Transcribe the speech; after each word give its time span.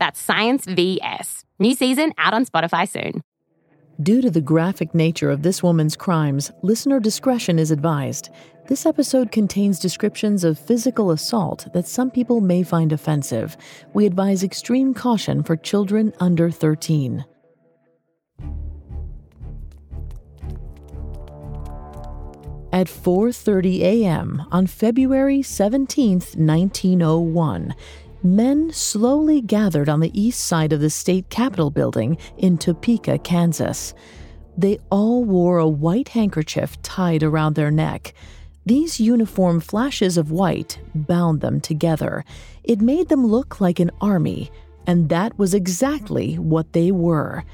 That's 0.00 0.18
Science 0.18 0.64
VS. 0.64 1.44
New 1.58 1.74
season 1.74 2.14
out 2.16 2.32
on 2.32 2.46
Spotify 2.46 2.88
soon. 2.88 3.22
Due 4.02 4.22
to 4.22 4.30
the 4.30 4.40
graphic 4.40 4.94
nature 4.94 5.30
of 5.30 5.42
this 5.42 5.62
woman's 5.62 5.94
crimes, 5.94 6.50
listener 6.62 6.98
discretion 6.98 7.58
is 7.58 7.70
advised. 7.70 8.30
This 8.66 8.86
episode 8.86 9.30
contains 9.30 9.78
descriptions 9.78 10.42
of 10.42 10.58
physical 10.58 11.10
assault 11.10 11.68
that 11.74 11.86
some 11.86 12.10
people 12.10 12.40
may 12.40 12.62
find 12.62 12.92
offensive. 12.92 13.58
We 13.92 14.06
advise 14.06 14.42
extreme 14.42 14.94
caution 14.94 15.42
for 15.42 15.54
children 15.54 16.14
under 16.18 16.50
13. 16.50 17.26
At 22.72 22.86
4:30 22.86 23.80
a.m. 23.80 24.46
on 24.50 24.66
February 24.66 25.42
17, 25.42 26.20
1901, 26.36 27.74
men 28.22 28.72
slowly 28.72 29.40
gathered 29.40 29.88
on 29.88 30.00
the 30.00 30.20
east 30.20 30.44
side 30.44 30.72
of 30.72 30.80
the 30.80 30.90
state 30.90 31.28
capitol 31.30 31.70
building 31.70 32.18
in 32.38 32.58
Topeka, 32.58 33.18
Kansas. 33.18 33.94
They 34.56 34.78
all 34.90 35.24
wore 35.24 35.58
a 35.58 35.68
white 35.68 36.08
handkerchief 36.08 36.80
tied 36.82 37.22
around 37.22 37.54
their 37.54 37.70
neck. 37.70 38.14
These 38.66 39.00
uniform 39.00 39.60
flashes 39.60 40.18
of 40.18 40.30
white 40.30 40.78
bound 40.94 41.40
them 41.40 41.60
together. 41.60 42.24
It 42.62 42.80
made 42.80 43.08
them 43.08 43.26
look 43.26 43.60
like 43.60 43.80
an 43.80 43.90
army, 44.00 44.50
and 44.86 45.08
that 45.08 45.38
was 45.38 45.54
exactly 45.54 46.38
what 46.38 46.72
they 46.72 46.90
were. 46.90 47.44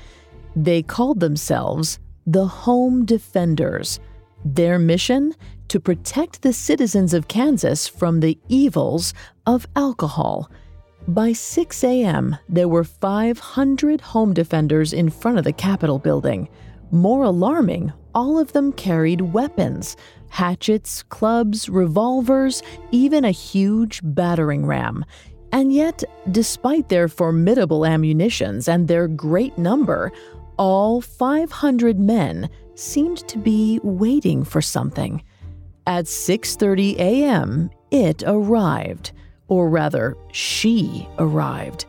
They 0.56 0.82
called 0.82 1.20
themselves 1.20 1.98
the 2.26 2.46
Home 2.46 3.04
Defenders. 3.04 4.00
Their 4.44 4.78
mission? 4.78 5.34
To 5.68 5.80
protect 5.80 6.42
the 6.42 6.52
citizens 6.52 7.12
of 7.12 7.28
Kansas 7.28 7.88
from 7.88 8.20
the 8.20 8.38
evils 8.48 9.14
of 9.46 9.66
alcohol. 9.76 10.50
By 11.08 11.32
6 11.32 11.84
a.m., 11.84 12.36
there 12.48 12.68
were 12.68 12.84
500 12.84 14.00
home 14.00 14.34
defenders 14.34 14.92
in 14.92 15.08
front 15.08 15.38
of 15.38 15.44
the 15.44 15.52
Capitol 15.52 15.98
building. 15.98 16.48
More 16.90 17.24
alarming, 17.24 17.92
all 18.14 18.38
of 18.38 18.52
them 18.52 18.72
carried 18.72 19.20
weapons 19.20 19.96
hatchets, 20.28 21.02
clubs, 21.04 21.68
revolvers, 21.68 22.62
even 22.90 23.24
a 23.24 23.30
huge 23.30 24.00
battering 24.02 24.66
ram. 24.66 25.04
And 25.52 25.72
yet, 25.72 26.02
despite 26.30 26.88
their 26.88 27.08
formidable 27.08 27.86
ammunitions 27.86 28.68
and 28.68 28.88
their 28.88 29.08
great 29.08 29.56
number, 29.56 30.12
all 30.58 31.00
500 31.00 31.98
men 31.98 32.50
seemed 32.74 33.26
to 33.28 33.38
be 33.38 33.80
waiting 33.82 34.44
for 34.44 34.60
something. 34.60 35.22
At 35.86 36.06
6:30 36.06 36.98
a.m., 36.98 37.70
it 37.90 38.22
arrived, 38.26 39.12
or 39.48 39.68
rather, 39.68 40.16
she 40.32 41.08
arrived. 41.18 41.86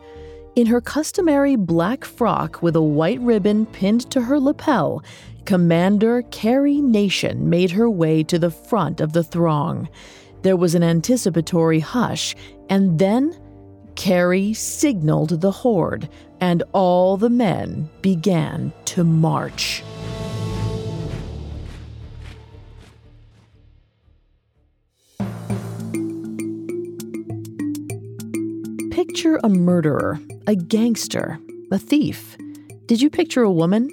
In 0.56 0.66
her 0.66 0.80
customary 0.80 1.56
black 1.56 2.04
frock 2.04 2.62
with 2.62 2.74
a 2.74 2.82
white 2.82 3.20
ribbon 3.20 3.66
pinned 3.66 4.10
to 4.10 4.22
her 4.22 4.40
lapel, 4.40 5.02
Commander 5.44 6.22
Carrie 6.30 6.80
Nation 6.80 7.48
made 7.48 7.70
her 7.70 7.88
way 7.88 8.22
to 8.24 8.38
the 8.38 8.50
front 8.50 9.00
of 9.00 9.12
the 9.12 9.22
throng. 9.22 9.88
There 10.42 10.56
was 10.56 10.74
an 10.74 10.82
anticipatory 10.82 11.80
hush, 11.80 12.34
and 12.68 12.98
then 12.98 13.36
Carrie 13.94 14.52
signaled 14.52 15.40
the 15.40 15.50
horde, 15.50 16.08
and 16.40 16.62
all 16.72 17.16
the 17.16 17.30
men 17.30 17.88
began 18.02 18.72
to 18.86 19.04
march. 19.04 19.82
Picture 29.18 29.40
a 29.42 29.48
murderer, 29.48 30.20
a 30.46 30.54
gangster, 30.54 31.40
a 31.72 31.78
thief. 31.80 32.36
Did 32.86 33.02
you 33.02 33.10
picture 33.10 33.42
a 33.42 33.50
woman? 33.50 33.90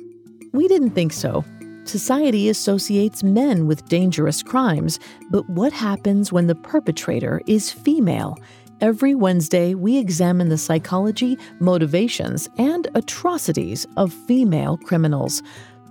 We 0.53 0.67
didn't 0.67 0.91
think 0.91 1.13
so. 1.13 1.43
Society 1.83 2.47
associates 2.47 3.23
men 3.23 3.65
with 3.65 3.89
dangerous 3.89 4.43
crimes, 4.43 4.99
but 5.31 5.49
what 5.49 5.73
happens 5.73 6.31
when 6.31 6.45
the 6.45 6.53
perpetrator 6.53 7.41
is 7.47 7.71
female? 7.71 8.37
Every 8.81 9.15
Wednesday, 9.15 9.73
we 9.73 9.97
examine 9.97 10.49
the 10.49 10.59
psychology, 10.59 11.39
motivations, 11.59 12.47
and 12.59 12.87
atrocities 12.93 13.87
of 13.97 14.13
female 14.13 14.77
criminals. 14.77 15.41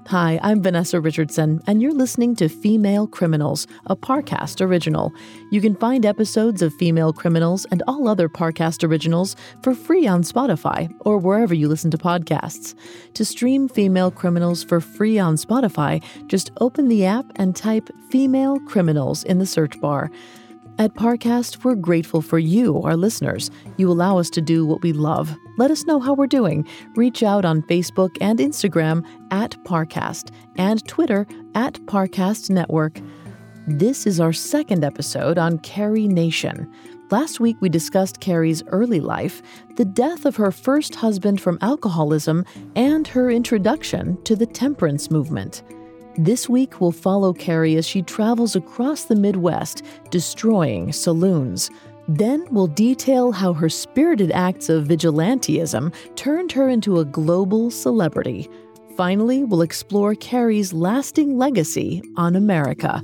Hi, 0.09 0.39
I'm 0.43 0.63
Vanessa 0.63 1.01
Richardson, 1.01 1.63
and 1.67 1.81
you're 1.81 1.95
listening 1.95 2.37
to 2.37 2.51
Female 2.51 3.07
Criminals, 3.07 3.67
a 3.87 3.97
Parcast 3.97 4.61
original. 4.61 5.11
You 5.51 5.63
can 5.63 5.75
find 5.75 6.05
episodes 6.05 6.61
of 6.61 6.75
Female 6.75 7.15
Criminals 7.15 7.65
and 7.71 7.83
all 7.89 8.07
other 8.07 8.29
Parcast 8.29 8.87
originals 8.87 9.35
for 9.63 9.75
free 9.75 10.07
on 10.07 10.23
Spotify 10.23 10.95
or 11.01 11.17
wherever 11.17 11.55
you 11.55 11.69
listen 11.69 11.91
to 11.91 11.97
podcasts. 11.97 12.75
To 13.15 13.25
stream 13.25 13.67
Female 13.67 14.11
Criminals 14.11 14.63
for 14.63 14.79
free 14.79 15.19
on 15.19 15.37
Spotify, 15.37 16.05
just 16.27 16.51
open 16.61 16.89
the 16.89 17.07
app 17.07 17.25
and 17.37 17.57
type 17.57 17.89
Female 18.11 18.61
Criminals 18.69 19.25
in 19.25 19.39
the 19.39 19.47
search 19.47 19.81
bar. 19.81 20.11
At 20.77 20.95
Parcast, 20.95 21.63
we're 21.63 21.77
grateful 21.77 22.21
for 22.21 22.41
you, 22.41 22.83
our 22.83 22.97
listeners. 22.97 23.49
You 23.77 23.89
allow 23.89 24.19
us 24.19 24.29
to 24.31 24.41
do 24.41 24.67
what 24.67 24.83
we 24.83 24.93
love. 24.93 25.33
Let 25.57 25.71
us 25.71 25.85
know 25.85 26.01
how 26.01 26.15
we're 26.15 26.27
doing. 26.27 26.67
Reach 26.97 27.23
out 27.23 27.45
on 27.45 27.63
Facebook 27.63 28.17
and 28.21 28.41
Instagram 28.41 29.07
at 29.31 29.53
Parcast 29.65 30.33
and 30.57 30.85
Twitter 30.89 31.29
at 31.55 31.75
Parcast 31.87 32.51
Network. 32.51 33.01
This 33.69 34.05
is 34.05 34.19
our 34.19 34.33
second 34.33 34.83
episode 34.83 35.39
on 35.39 35.61
Carrie 35.61 36.09
Nation. 36.09 36.69
Last 37.09 37.39
week, 37.39 37.57
we 37.61 37.69
discussed 37.69 38.19
Carrie's 38.19 38.65
early 38.67 38.99
life, 38.99 39.43
the 39.77 39.85
death 39.85 40.27
of 40.27 40.35
her 40.35 40.51
first 40.51 40.97
husband 40.97 41.41
from 41.41 41.57
alcoholism, 41.61 42.45
and 42.75 43.07
her 43.07 43.31
introduction 43.31 44.21
to 44.25 44.35
the 44.35 44.47
temperance 44.47 45.09
movement. 45.09 45.63
This 46.17 46.49
week, 46.49 46.81
we'll 46.81 46.93
follow 46.93 47.33
Carrie 47.33 47.75
as 47.75 47.85
she 47.85 48.01
travels 48.01 48.55
across 48.55 49.05
the 49.05 49.17
Midwest, 49.17 49.83
destroying 50.11 50.93
saloons. 50.93 51.73
Then 52.07 52.47
we'll 52.53 52.69
detail 52.69 53.33
how 53.33 53.53
her 53.53 53.69
spirited 53.69 54.31
acts 54.31 54.69
of 54.69 54.87
vigilantism 54.87 55.93
turned 56.15 56.53
her 56.53 56.69
into 56.69 57.01
a 57.01 57.05
global 57.05 57.69
celebrity. 57.69 58.49
Finally, 58.97 59.43
we'll 59.43 59.63
explore 59.63 60.15
Carrie's 60.15 60.73
lasting 60.73 61.37
legacy 61.37 62.01
on 62.17 62.37
America. 62.37 63.03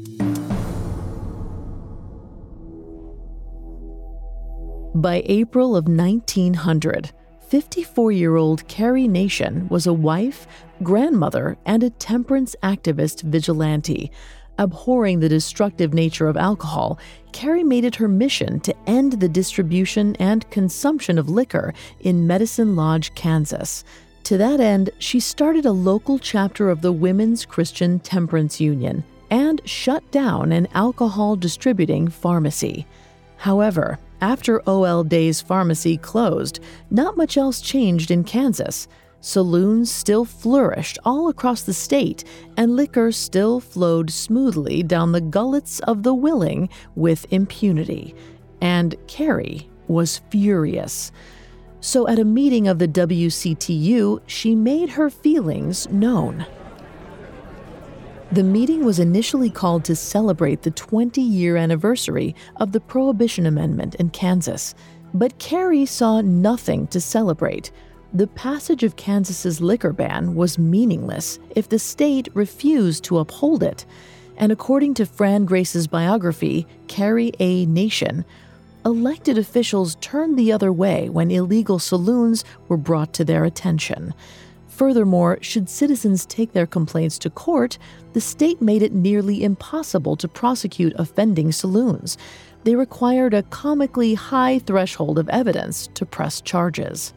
By 4.94 5.22
April 5.26 5.74
of 5.74 5.88
1900, 5.88 7.10
54 7.48 8.12
year 8.12 8.36
old 8.36 8.68
Carrie 8.68 9.08
Nation 9.08 9.66
was 9.68 9.88
a 9.88 9.92
wife, 9.92 10.46
grandmother, 10.82 11.56
and 11.66 11.82
a 11.82 11.90
temperance 11.90 12.56
activist 12.62 13.22
vigilante. 13.22 14.10
Abhorring 14.58 15.20
the 15.20 15.28
destructive 15.28 15.94
nature 15.94 16.28
of 16.28 16.36
alcohol, 16.36 16.98
Carrie 17.32 17.64
made 17.64 17.84
it 17.84 17.96
her 17.96 18.08
mission 18.08 18.60
to 18.60 18.74
end 18.86 19.14
the 19.14 19.28
distribution 19.28 20.14
and 20.16 20.50
consumption 20.50 21.18
of 21.18 21.30
liquor 21.30 21.72
in 22.00 22.26
Medicine 22.26 22.76
Lodge, 22.76 23.14
Kansas. 23.14 23.84
To 24.24 24.36
that 24.36 24.60
end, 24.60 24.90
she 24.98 25.18
started 25.18 25.64
a 25.64 25.72
local 25.72 26.18
chapter 26.18 26.68
of 26.68 26.82
the 26.82 26.92
Women's 26.92 27.46
Christian 27.46 28.00
Temperance 28.00 28.60
Union 28.60 29.02
and 29.30 29.62
shut 29.64 30.08
down 30.10 30.52
an 30.52 30.68
alcohol 30.74 31.36
distributing 31.36 32.08
pharmacy. 32.08 32.86
However, 33.36 33.98
after 34.20 34.60
OL 34.68 35.04
Day's 35.04 35.40
pharmacy 35.40 35.96
closed, 35.96 36.60
not 36.90 37.16
much 37.16 37.38
else 37.38 37.62
changed 37.62 38.10
in 38.10 38.24
Kansas. 38.24 38.86
Saloons 39.20 39.90
still 39.90 40.24
flourished 40.24 40.98
all 41.04 41.28
across 41.28 41.62
the 41.62 41.74
state, 41.74 42.24
and 42.56 42.74
liquor 42.74 43.12
still 43.12 43.60
flowed 43.60 44.10
smoothly 44.10 44.82
down 44.82 45.12
the 45.12 45.20
gullets 45.20 45.80
of 45.80 46.02
the 46.02 46.14
willing 46.14 46.68
with 46.94 47.26
impunity. 47.30 48.14
And 48.62 48.94
Carrie 49.06 49.68
was 49.88 50.22
furious. 50.30 51.12
So, 51.82 52.08
at 52.08 52.18
a 52.18 52.24
meeting 52.24 52.68
of 52.68 52.78
the 52.78 52.88
WCTU, 52.88 54.20
she 54.26 54.54
made 54.54 54.90
her 54.90 55.10
feelings 55.10 55.88
known. 55.88 56.46
The 58.32 58.44
meeting 58.44 58.84
was 58.84 58.98
initially 58.98 59.50
called 59.50 59.84
to 59.86 59.96
celebrate 59.96 60.62
the 60.62 60.70
20 60.70 61.20
year 61.20 61.56
anniversary 61.56 62.36
of 62.56 62.72
the 62.72 62.80
Prohibition 62.80 63.44
Amendment 63.44 63.96
in 63.96 64.10
Kansas, 64.10 64.74
but 65.12 65.38
Carrie 65.38 65.86
saw 65.86 66.20
nothing 66.20 66.86
to 66.88 67.00
celebrate. 67.00 67.72
The 68.12 68.26
passage 68.26 68.82
of 68.82 68.96
Kansas's 68.96 69.60
liquor 69.60 69.92
ban 69.92 70.34
was 70.34 70.58
meaningless 70.58 71.38
if 71.54 71.68
the 71.68 71.78
state 71.78 72.28
refused 72.34 73.04
to 73.04 73.18
uphold 73.18 73.62
it. 73.62 73.86
And 74.36 74.50
according 74.50 74.94
to 74.94 75.06
Fran 75.06 75.44
Grace's 75.44 75.86
biography, 75.86 76.66
Carry 76.88 77.32
A. 77.38 77.66
Nation, 77.66 78.24
elected 78.84 79.38
officials 79.38 79.96
turned 80.00 80.36
the 80.36 80.50
other 80.50 80.72
way 80.72 81.08
when 81.08 81.30
illegal 81.30 81.78
saloons 81.78 82.44
were 82.66 82.76
brought 82.76 83.12
to 83.12 83.24
their 83.24 83.44
attention. 83.44 84.12
Furthermore, 84.66 85.38
should 85.40 85.68
citizens 85.68 86.26
take 86.26 86.52
their 86.52 86.66
complaints 86.66 87.16
to 87.18 87.30
court, 87.30 87.78
the 88.12 88.20
state 88.20 88.60
made 88.60 88.82
it 88.82 88.92
nearly 88.92 89.44
impossible 89.44 90.16
to 90.16 90.26
prosecute 90.26 90.94
offending 90.96 91.52
saloons. 91.52 92.18
They 92.64 92.74
required 92.74 93.34
a 93.34 93.44
comically 93.44 94.14
high 94.14 94.58
threshold 94.58 95.16
of 95.16 95.28
evidence 95.28 95.88
to 95.94 96.04
press 96.04 96.40
charges. 96.40 97.12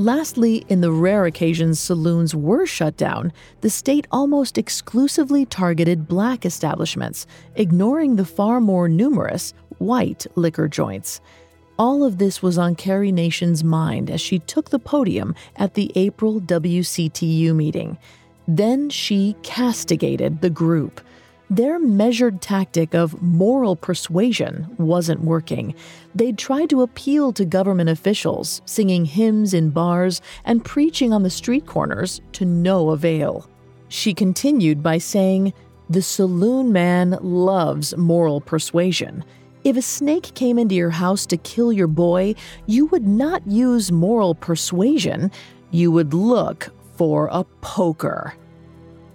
Lastly, 0.00 0.64
in 0.68 0.80
the 0.80 0.92
rare 0.92 1.26
occasions 1.26 1.80
saloons 1.80 2.32
were 2.32 2.66
shut 2.66 2.96
down, 2.96 3.32
the 3.62 3.70
state 3.70 4.06
almost 4.12 4.56
exclusively 4.56 5.44
targeted 5.44 6.06
black 6.06 6.46
establishments, 6.46 7.26
ignoring 7.56 8.14
the 8.14 8.24
far 8.24 8.60
more 8.60 8.88
numerous 8.88 9.54
white 9.78 10.24
liquor 10.36 10.68
joints. 10.68 11.20
All 11.80 12.04
of 12.04 12.18
this 12.18 12.40
was 12.40 12.58
on 12.58 12.76
Carrie 12.76 13.10
Nation's 13.10 13.64
mind 13.64 14.08
as 14.08 14.20
she 14.20 14.38
took 14.38 14.70
the 14.70 14.78
podium 14.78 15.34
at 15.56 15.74
the 15.74 15.90
April 15.96 16.40
WCTU 16.40 17.52
meeting. 17.54 17.98
Then 18.46 18.90
she 18.90 19.34
castigated 19.42 20.40
the 20.40 20.50
group. 20.50 21.00
Their 21.50 21.78
measured 21.78 22.42
tactic 22.42 22.94
of 22.94 23.22
moral 23.22 23.74
persuasion 23.74 24.66
wasn't 24.76 25.22
working. 25.22 25.74
They'd 26.14 26.36
tried 26.36 26.68
to 26.70 26.82
appeal 26.82 27.32
to 27.32 27.46
government 27.46 27.88
officials, 27.88 28.60
singing 28.66 29.06
hymns 29.06 29.54
in 29.54 29.70
bars 29.70 30.20
and 30.44 30.62
preaching 30.62 31.10
on 31.12 31.22
the 31.22 31.30
street 31.30 31.64
corners 31.64 32.20
to 32.32 32.44
no 32.44 32.90
avail. 32.90 33.48
She 33.88 34.12
continued 34.12 34.82
by 34.82 34.98
saying, 34.98 35.54
The 35.88 36.02
saloon 36.02 36.70
man 36.70 37.18
loves 37.22 37.96
moral 37.96 38.42
persuasion. 38.42 39.24
If 39.64 39.78
a 39.78 39.82
snake 39.82 40.34
came 40.34 40.58
into 40.58 40.74
your 40.74 40.90
house 40.90 41.24
to 41.26 41.38
kill 41.38 41.72
your 41.72 41.86
boy, 41.86 42.34
you 42.66 42.86
would 42.86 43.06
not 43.06 43.46
use 43.46 43.90
moral 43.90 44.34
persuasion, 44.34 45.30
you 45.70 45.90
would 45.92 46.12
look 46.12 46.68
for 46.96 47.28
a 47.32 47.44
poker. 47.62 48.34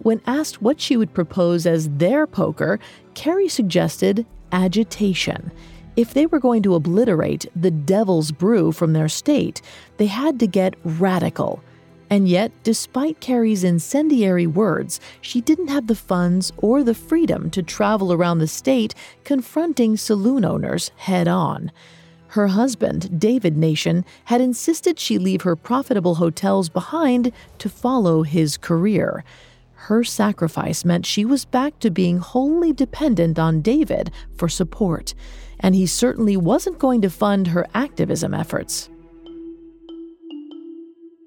When 0.04 0.22
asked 0.28 0.62
what 0.62 0.80
she 0.80 0.98
would 0.98 1.14
propose 1.14 1.66
as 1.66 1.90
their 1.90 2.28
poker, 2.28 2.80
Carrie 3.14 3.50
suggested 3.50 4.26
agitation. 4.52 5.52
If 5.96 6.14
they 6.14 6.26
were 6.26 6.40
going 6.40 6.64
to 6.64 6.76
obliterate 6.76 7.46
the 7.56 7.72
devil's 7.72 8.32
brew 8.32 8.72
from 8.72 8.94
their 8.94 9.10
state, 9.10 9.62
they 9.98 10.08
had 10.08 10.40
to 10.40 10.48
get 10.48 10.76
radical. 10.84 11.64
And 12.10 12.28
yet, 12.28 12.52
despite 12.64 13.22
Carrie's 13.22 13.64
incendiary 13.64 14.46
words, 14.46 15.00
she 15.22 15.42
didn't 15.42 15.70
have 15.70 15.88
the 15.88 15.96
funds 15.96 16.52
or 16.58 16.84
the 16.84 16.94
freedom 16.94 17.50
to 17.52 17.64
travel 17.64 18.12
around 18.12 18.40
the 18.40 18.48
state 18.48 18.94
confronting 19.24 19.98
saloon 19.98 20.46
owners 20.46 20.92
head 20.98 21.28
on. 21.28 21.72
Her 22.28 22.48
husband, 22.48 23.20
David 23.20 23.56
Nation, 23.58 24.06
had 24.26 24.42
insisted 24.42 25.00
she 25.00 25.18
leave 25.18 25.44
her 25.44 25.56
profitable 25.56 26.16
hotels 26.16 26.68
behind 26.68 27.32
to 27.60 27.70
follow 27.70 28.24
his 28.24 28.58
career. 28.58 29.24
Her 29.88 30.06
sacrifice 30.06 30.86
meant 30.86 31.06
she 31.06 31.26
was 31.26 31.44
back 31.44 31.80
to 31.80 31.92
being 31.92 32.18
wholly 32.18 32.72
dependent 32.72 33.38
on 33.38 33.62
David 33.62 34.12
for 34.38 34.48
support, 34.48 35.14
and 35.60 35.76
he 35.76 35.88
certainly 35.88 36.38
wasn't 36.38 36.80
going 36.80 37.02
to 37.02 37.10
fund 37.10 37.48
her 37.48 37.68
activism 37.74 38.34
efforts. 38.34 38.90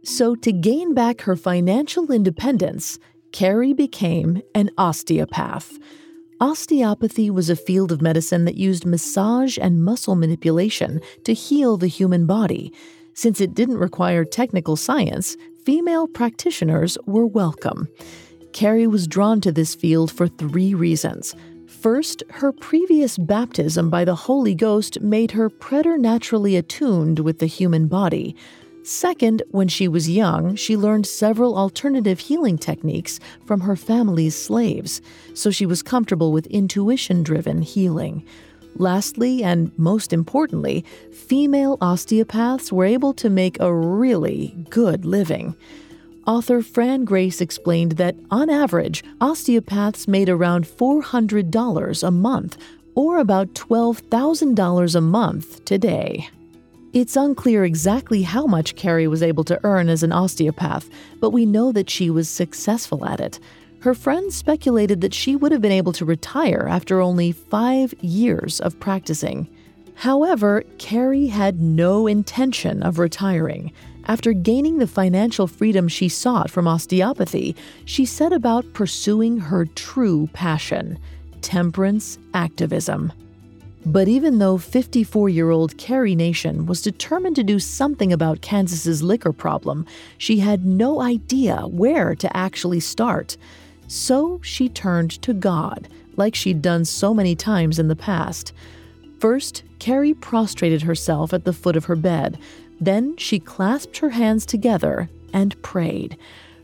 So, 0.05 0.35
to 0.37 0.53
gain 0.53 0.95
back 0.95 1.21
her 1.23 1.37
financial 1.37 2.11
independence, 2.11 2.99
Carrie 3.31 3.75
became 3.75 4.41
an 4.55 4.71
osteopath. 4.79 5.79
Osteopathy 6.41 7.29
was 7.29 7.51
a 7.51 7.57
field 7.57 7.93
of 7.93 8.01
medicine 8.01 8.47
that 8.47 8.57
used 8.57 8.87
massage 8.87 9.59
and 9.59 9.85
muscle 9.85 10.17
manipulation 10.17 11.03
to 11.25 11.35
heal 11.35 11.77
the 11.77 11.89
human 11.89 12.25
body. 12.25 12.73
Since 13.13 13.39
it 13.39 13.53
didn't 13.53 13.77
require 13.77 14.25
technical 14.25 14.77
science, 14.77 15.37
female 15.67 16.09
practitioners 16.09 16.97
were 17.05 17.27
welcome. 17.27 17.89
Carrie 18.57 18.87
was 18.87 19.07
drawn 19.07 19.39
to 19.43 19.53
this 19.53 19.75
field 19.75 20.11
for 20.11 20.27
three 20.27 20.73
reasons. 20.73 21.35
First, 21.67 22.23
her 22.31 22.53
previous 22.53 23.19
baptism 23.19 23.91
by 23.91 24.03
the 24.03 24.15
Holy 24.15 24.55
Ghost 24.55 24.99
made 25.03 25.33
her 25.33 25.51
preternaturally 25.51 26.57
attuned 26.57 27.19
with 27.19 27.39
the 27.39 27.45
human 27.45 27.87
body. 27.87 28.35
Second, 28.83 29.43
when 29.51 29.69
she 29.69 29.89
was 29.89 30.09
young, 30.09 30.57
she 30.57 30.75
learned 30.75 31.07
several 31.07 31.55
alternative 31.55 32.19
healing 32.19 32.57
techniques 32.57 33.21
from 33.45 33.61
her 33.61 33.77
family's 33.77 34.35
slaves, 34.35 35.03
so 35.35 35.51
she 35.51 35.67
was 35.67 35.83
comfortable 35.83 36.33
with 36.33 36.47
intuition 36.47 37.23
driven 37.23 37.61
healing. 37.61 38.25
Lastly, 38.77 39.45
and 39.45 39.71
most 39.79 40.15
importantly, 40.15 40.83
female 41.13 41.77
osteopaths 41.83 42.73
were 42.73 42.87
able 42.87 43.13
to 43.13 43.29
make 43.29 43.61
a 43.61 43.75
really 43.75 44.57
good 44.71 45.05
living. 45.05 45.55
Author 46.27 46.61
Fran 46.61 47.05
Grace 47.05 47.41
explained 47.41 47.93
that, 47.93 48.17
on 48.33 48.51
average, 48.51 49.05
osteopaths 49.21 50.09
made 50.09 50.29
around 50.29 50.67
$400 50.67 52.03
a 52.03 52.11
month, 52.11 52.59
or 52.97 53.19
about 53.19 53.55
$12,000 53.55 54.95
a 54.97 55.01
month 55.01 55.65
today. 55.65 56.29
It's 56.93 57.15
unclear 57.15 57.65
exactly 57.65 58.23
how 58.23 58.45
much 58.47 58.75
Carrie 58.75 59.07
was 59.07 59.23
able 59.23 59.45
to 59.45 59.61
earn 59.63 59.89
as 59.89 60.03
an 60.03 60.11
osteopath, 60.11 60.91
but 61.21 61.31
we 61.31 61.47
know 61.47 61.71
that 61.71 61.89
she 61.89 62.11
was 62.11 62.29
successful 62.29 63.07
at 63.07 63.21
it. 63.21 63.39
Her 63.81 63.95
friends 63.95 64.35
speculated 64.35 65.03
that 65.03 65.15
she 65.15 65.37
would 65.37 65.53
have 65.53 65.63
been 65.63 65.71
able 65.71 65.93
to 65.93 66.05
retire 66.05 66.67
after 66.69 67.01
only 67.01 67.31
five 67.31 67.95
years 68.01 68.61
of 68.61 68.81
practicing. 68.81 69.49
However, 69.95 70.65
Carrie 70.79 71.29
had 71.29 71.61
no 71.61 72.09
intention 72.09 72.83
of 72.83 72.99
retiring. 72.99 73.73
After 74.07 74.33
gaining 74.33 74.79
the 74.79 74.87
financial 74.87 75.49
freedom 75.49 75.89
she 75.89 76.09
sought 76.09 76.49
from 76.49 76.69
osteopathy, 76.69 77.57
she 77.85 78.05
set 78.05 78.33
about 78.33 78.73
pursuing 78.73 79.39
her 79.39 79.67
true 79.67 80.29
passion 80.33 80.99
temperance 81.43 82.19
activism. 82.35 83.13
But 83.85 84.09
even 84.09 84.39
though 84.39 84.59
54 84.59 85.29
year 85.29 85.51
old 85.51 85.77
Carrie 85.79 86.17
Nation 86.17 86.67
was 86.67 86.83
determined 86.83 87.37
to 87.37 87.45
do 87.45 87.61
something 87.61 88.13
about 88.13 88.41
Kansas's 88.41 89.03
liquor 89.03 89.33
problem, 89.33 89.87
she 90.19 90.39
had 90.39 90.65
no 90.67 91.01
idea 91.01 91.63
where 91.69 92.17
to 92.17 92.37
actually 92.37 92.81
start. 92.81 93.37
So 93.87 94.41
she 94.43 94.69
turned 94.69 95.23
to 95.23 95.33
God, 95.33 95.89
like 96.17 96.35
she'd 96.35 96.63
done 96.63 96.85
so 96.85 97.15
many 97.15 97.37
times 97.37 97.79
in 97.79 97.87
the 97.87 97.95
past. 97.95 98.53
First, 99.21 99.63
Carrie 99.79 100.15
prostrated 100.15 100.83
herself 100.83 101.33
at 101.33 101.45
the 101.45 101.53
foot 101.53 101.77
of 101.77 101.85
her 101.85 101.97
bed. 101.97 102.39
Then 102.81 103.17
she 103.17 103.39
clasped 103.39 103.99
her 103.99 104.11
hands 104.11 104.47
together 104.47 105.09
and 105.33 105.61
prayed. 105.63 106.17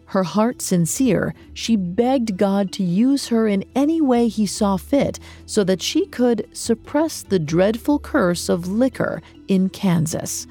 Her 0.07 0.25
heart 0.25 0.61
sincere, 0.61 1.35
she 1.55 1.75
begged 1.75 2.37
God 2.37 2.71
to 2.73 2.83
use 2.83 3.29
her 3.29 3.49
in 3.49 3.65
any 3.75 4.01
way 4.01 4.29
He 4.29 4.45
saw 4.45 4.77
fit 4.77 5.19
so 5.47 5.65
that 5.65 5.81
she 5.81 6.05
could 6.05 6.47
suppress 6.53 7.23
the 7.23 7.39
dreadful 7.39 7.99
curse 7.99 8.51
of 8.51 8.69
liquor 8.69 9.23
in 9.49 9.71
Kansas. 9.71 10.47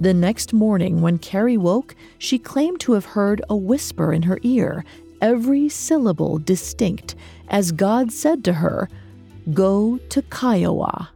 The 0.00 0.12
next 0.12 0.52
morning, 0.52 1.00
when 1.00 1.16
Carrie 1.16 1.56
woke, 1.56 1.94
she 2.18 2.38
claimed 2.38 2.80
to 2.80 2.92
have 2.92 3.06
heard 3.06 3.40
a 3.48 3.56
whisper 3.56 4.12
in 4.12 4.22
her 4.22 4.38
ear, 4.42 4.84
every 5.22 5.70
syllable 5.70 6.38
distinct, 6.38 7.14
as 7.48 7.72
God 7.72 8.12
said 8.12 8.44
to 8.44 8.54
her, 8.54 8.90
Go 9.54 9.98
to 10.10 10.20
Kiowa. 10.20 11.08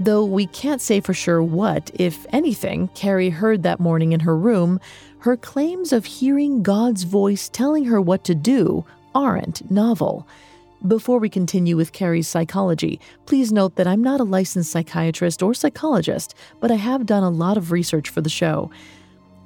Though 0.00 0.24
we 0.24 0.46
can't 0.46 0.80
say 0.80 1.00
for 1.00 1.14
sure 1.14 1.42
what, 1.42 1.90
if 1.94 2.26
anything, 2.30 2.88
Carrie 2.94 3.30
heard 3.30 3.62
that 3.62 3.78
morning 3.78 4.12
in 4.12 4.20
her 4.20 4.36
room, 4.36 4.80
her 5.20 5.36
claims 5.36 5.92
of 5.92 6.04
hearing 6.04 6.62
God's 6.62 7.04
voice 7.04 7.48
telling 7.48 7.84
her 7.84 8.00
what 8.00 8.24
to 8.24 8.34
do 8.34 8.84
aren't 9.14 9.70
novel. 9.70 10.26
Before 10.86 11.18
we 11.18 11.30
continue 11.30 11.76
with 11.76 11.92
Carrie's 11.92 12.28
psychology, 12.28 13.00
please 13.24 13.52
note 13.52 13.76
that 13.76 13.86
I'm 13.86 14.02
not 14.02 14.20
a 14.20 14.24
licensed 14.24 14.70
psychiatrist 14.70 15.42
or 15.42 15.54
psychologist, 15.54 16.34
but 16.60 16.70
I 16.70 16.74
have 16.74 17.06
done 17.06 17.22
a 17.22 17.30
lot 17.30 17.56
of 17.56 17.72
research 17.72 18.10
for 18.10 18.20
the 18.20 18.28
show. 18.28 18.70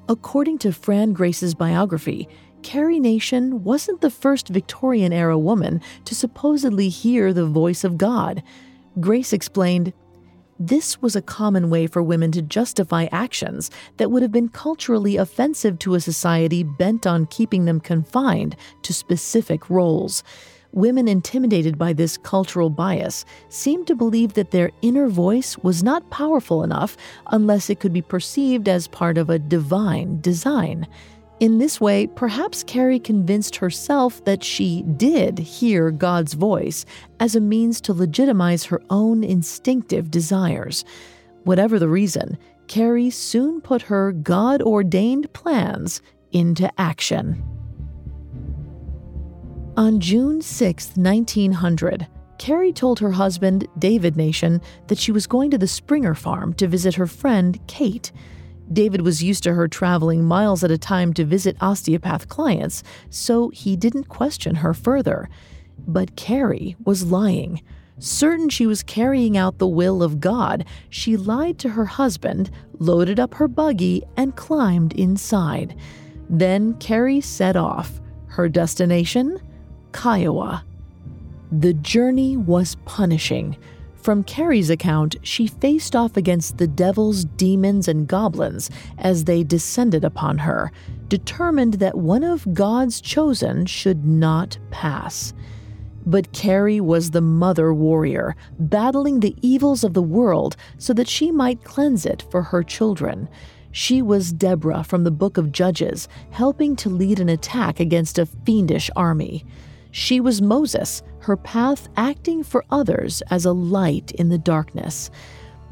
According 0.08 0.58
to 0.60 0.72
Fran 0.72 1.12
Grace's 1.12 1.54
biography, 1.54 2.26
Carrie 2.62 2.98
Nation 2.98 3.62
wasn't 3.62 4.00
the 4.00 4.10
first 4.10 4.48
Victorian 4.48 5.12
era 5.12 5.38
woman 5.38 5.80
to 6.06 6.14
supposedly 6.14 6.88
hear 6.88 7.32
the 7.32 7.46
voice 7.46 7.84
of 7.84 7.98
God. 7.98 8.42
Grace 8.98 9.32
explained, 9.32 9.92
this 10.58 11.00
was 11.00 11.14
a 11.14 11.22
common 11.22 11.70
way 11.70 11.86
for 11.86 12.02
women 12.02 12.32
to 12.32 12.42
justify 12.42 13.06
actions 13.12 13.70
that 13.96 14.10
would 14.10 14.22
have 14.22 14.32
been 14.32 14.48
culturally 14.48 15.16
offensive 15.16 15.78
to 15.78 15.94
a 15.94 16.00
society 16.00 16.64
bent 16.64 17.06
on 17.06 17.26
keeping 17.26 17.64
them 17.64 17.78
confined 17.78 18.56
to 18.82 18.92
specific 18.92 19.70
roles. 19.70 20.24
Women 20.72 21.08
intimidated 21.08 21.78
by 21.78 21.92
this 21.92 22.18
cultural 22.18 22.70
bias 22.70 23.24
seemed 23.48 23.86
to 23.86 23.94
believe 23.94 24.34
that 24.34 24.50
their 24.50 24.70
inner 24.82 25.08
voice 25.08 25.56
was 25.58 25.82
not 25.82 26.10
powerful 26.10 26.62
enough 26.62 26.96
unless 27.28 27.70
it 27.70 27.80
could 27.80 27.92
be 27.92 28.02
perceived 28.02 28.68
as 28.68 28.88
part 28.88 29.16
of 29.16 29.30
a 29.30 29.38
divine 29.38 30.20
design. 30.20 30.86
In 31.40 31.58
this 31.58 31.80
way, 31.80 32.08
perhaps 32.08 32.64
Carrie 32.64 32.98
convinced 32.98 33.56
herself 33.56 34.24
that 34.24 34.42
she 34.42 34.82
did 34.96 35.38
hear 35.38 35.92
God's 35.92 36.34
voice 36.34 36.84
as 37.20 37.36
a 37.36 37.40
means 37.40 37.80
to 37.82 37.92
legitimize 37.92 38.64
her 38.64 38.82
own 38.90 39.22
instinctive 39.22 40.10
desires. 40.10 40.84
Whatever 41.44 41.78
the 41.78 41.88
reason, 41.88 42.38
Carrie 42.66 43.10
soon 43.10 43.60
put 43.60 43.82
her 43.82 44.10
God 44.10 44.62
ordained 44.62 45.32
plans 45.32 46.02
into 46.32 46.68
action. 46.80 47.44
On 49.76 50.00
June 50.00 50.42
6, 50.42 50.96
1900, 50.96 52.08
Carrie 52.38 52.72
told 52.72 52.98
her 52.98 53.12
husband, 53.12 53.68
David 53.78 54.16
Nation, 54.16 54.60
that 54.88 54.98
she 54.98 55.12
was 55.12 55.28
going 55.28 55.52
to 55.52 55.58
the 55.58 55.68
Springer 55.68 56.16
farm 56.16 56.52
to 56.54 56.66
visit 56.66 56.96
her 56.96 57.06
friend, 57.06 57.60
Kate. 57.68 58.10
David 58.72 59.00
was 59.00 59.22
used 59.22 59.42
to 59.44 59.54
her 59.54 59.68
traveling 59.68 60.24
miles 60.24 60.62
at 60.62 60.70
a 60.70 60.78
time 60.78 61.14
to 61.14 61.24
visit 61.24 61.56
osteopath 61.60 62.28
clients, 62.28 62.82
so 63.10 63.48
he 63.50 63.76
didn't 63.76 64.04
question 64.04 64.56
her 64.56 64.74
further. 64.74 65.28
But 65.86 66.16
Carrie 66.16 66.76
was 66.84 67.04
lying. 67.04 67.62
Certain 67.98 68.48
she 68.48 68.66
was 68.66 68.82
carrying 68.82 69.36
out 69.36 69.58
the 69.58 69.66
will 69.66 70.02
of 70.02 70.20
God, 70.20 70.64
she 70.90 71.16
lied 71.16 71.58
to 71.60 71.70
her 71.70 71.86
husband, 71.86 72.50
loaded 72.78 73.18
up 73.18 73.34
her 73.34 73.48
buggy, 73.48 74.04
and 74.16 74.36
climbed 74.36 74.92
inside. 74.92 75.76
Then 76.30 76.74
Carrie 76.74 77.20
set 77.20 77.56
off. 77.56 78.00
Her 78.26 78.48
destination? 78.48 79.40
Kiowa. 79.92 80.64
The 81.50 81.72
journey 81.72 82.36
was 82.36 82.76
punishing. 82.84 83.56
From 84.08 84.24
Carrie's 84.24 84.70
account, 84.70 85.16
she 85.20 85.46
faced 85.46 85.94
off 85.94 86.16
against 86.16 86.56
the 86.56 86.66
devils, 86.66 87.26
demons, 87.26 87.88
and 87.88 88.08
goblins 88.08 88.70
as 88.96 89.24
they 89.24 89.44
descended 89.44 90.02
upon 90.02 90.38
her, 90.38 90.72
determined 91.08 91.74
that 91.74 91.94
one 91.94 92.24
of 92.24 92.54
God's 92.54 93.02
chosen 93.02 93.66
should 93.66 94.06
not 94.06 94.56
pass. 94.70 95.34
But 96.06 96.32
Carrie 96.32 96.80
was 96.80 97.10
the 97.10 97.20
mother 97.20 97.74
warrior, 97.74 98.34
battling 98.58 99.20
the 99.20 99.36
evils 99.42 99.84
of 99.84 99.92
the 99.92 100.00
world 100.00 100.56
so 100.78 100.94
that 100.94 101.06
she 101.06 101.30
might 101.30 101.62
cleanse 101.62 102.06
it 102.06 102.24
for 102.30 102.44
her 102.44 102.62
children. 102.62 103.28
She 103.72 104.00
was 104.00 104.32
Deborah 104.32 104.84
from 104.84 105.04
the 105.04 105.10
book 105.10 105.36
of 105.36 105.52
Judges, 105.52 106.08
helping 106.30 106.76
to 106.76 106.88
lead 106.88 107.20
an 107.20 107.28
attack 107.28 107.78
against 107.78 108.18
a 108.18 108.24
fiendish 108.24 108.88
army. 108.96 109.44
She 109.90 110.20
was 110.20 110.42
Moses, 110.42 111.02
her 111.20 111.36
path 111.36 111.88
acting 111.96 112.42
for 112.42 112.64
others 112.70 113.22
as 113.30 113.44
a 113.44 113.52
light 113.52 114.10
in 114.12 114.28
the 114.28 114.38
darkness. 114.38 115.10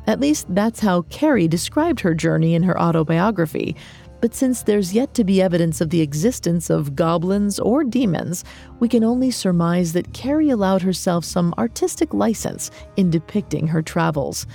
At 0.07 0.21
least 0.21 0.47
that's 0.55 0.81
how 0.81 1.03
Carrie 1.03 1.49
described 1.49 2.01
her 2.01 2.15
journey 2.15 2.55
in 2.55 2.63
her 2.63 2.81
autobiography. 2.81 3.77
But 4.21 4.35
since 4.35 4.63
there's 4.63 4.95
yet 4.95 5.15
to 5.15 5.25
be 5.25 5.43
evidence 5.43 5.81
of 5.81 5.91
the 5.91 6.01
existence 6.01 6.71
of 6.71 6.97
goblins 6.97 7.59
or 7.59 7.85
demons, 7.85 8.45
we 8.81 8.89
can 8.89 9.05
only 9.05 9.31
surmise 9.31 9.93
that 9.93 10.13
Carrie 10.15 10.51
allowed 10.51 10.83
herself 10.83 11.25
some 11.25 11.55
artistic 11.59 12.15
license 12.15 12.71
in 12.97 13.11
depicting 13.11 13.67
her 13.67 13.83
travels. 13.83 14.47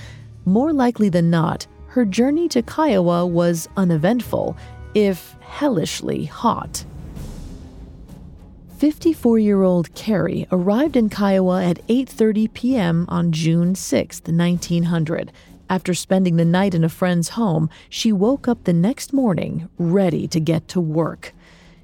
More 0.45 0.73
likely 0.73 1.09
than 1.09 1.29
not, 1.29 1.67
her 1.87 2.05
journey 2.05 2.47
to 2.49 2.61
Kiowa 2.61 3.27
was 3.27 3.69
uneventful, 3.77 4.57
if 4.95 5.35
hellishly 5.41 6.25
hot. 6.25 6.83
54-year-old 8.81 9.93
Carrie 9.93 10.47
arrived 10.51 10.95
in 10.95 11.07
Kiowa 11.07 11.63
at 11.63 11.87
8:30 11.87 12.51
p.m. 12.51 13.05
on 13.09 13.31
June 13.31 13.75
6, 13.75 14.21
1900. 14.25 15.31
After 15.69 15.93
spending 15.93 16.37
the 16.37 16.45
night 16.45 16.73
in 16.73 16.83
a 16.83 16.89
friend's 16.89 17.29
home, 17.37 17.69
she 17.89 18.11
woke 18.11 18.47
up 18.47 18.63
the 18.63 18.73
next 18.73 19.13
morning 19.13 19.69
ready 19.77 20.27
to 20.29 20.39
get 20.39 20.67
to 20.69 20.81
work. 20.81 21.31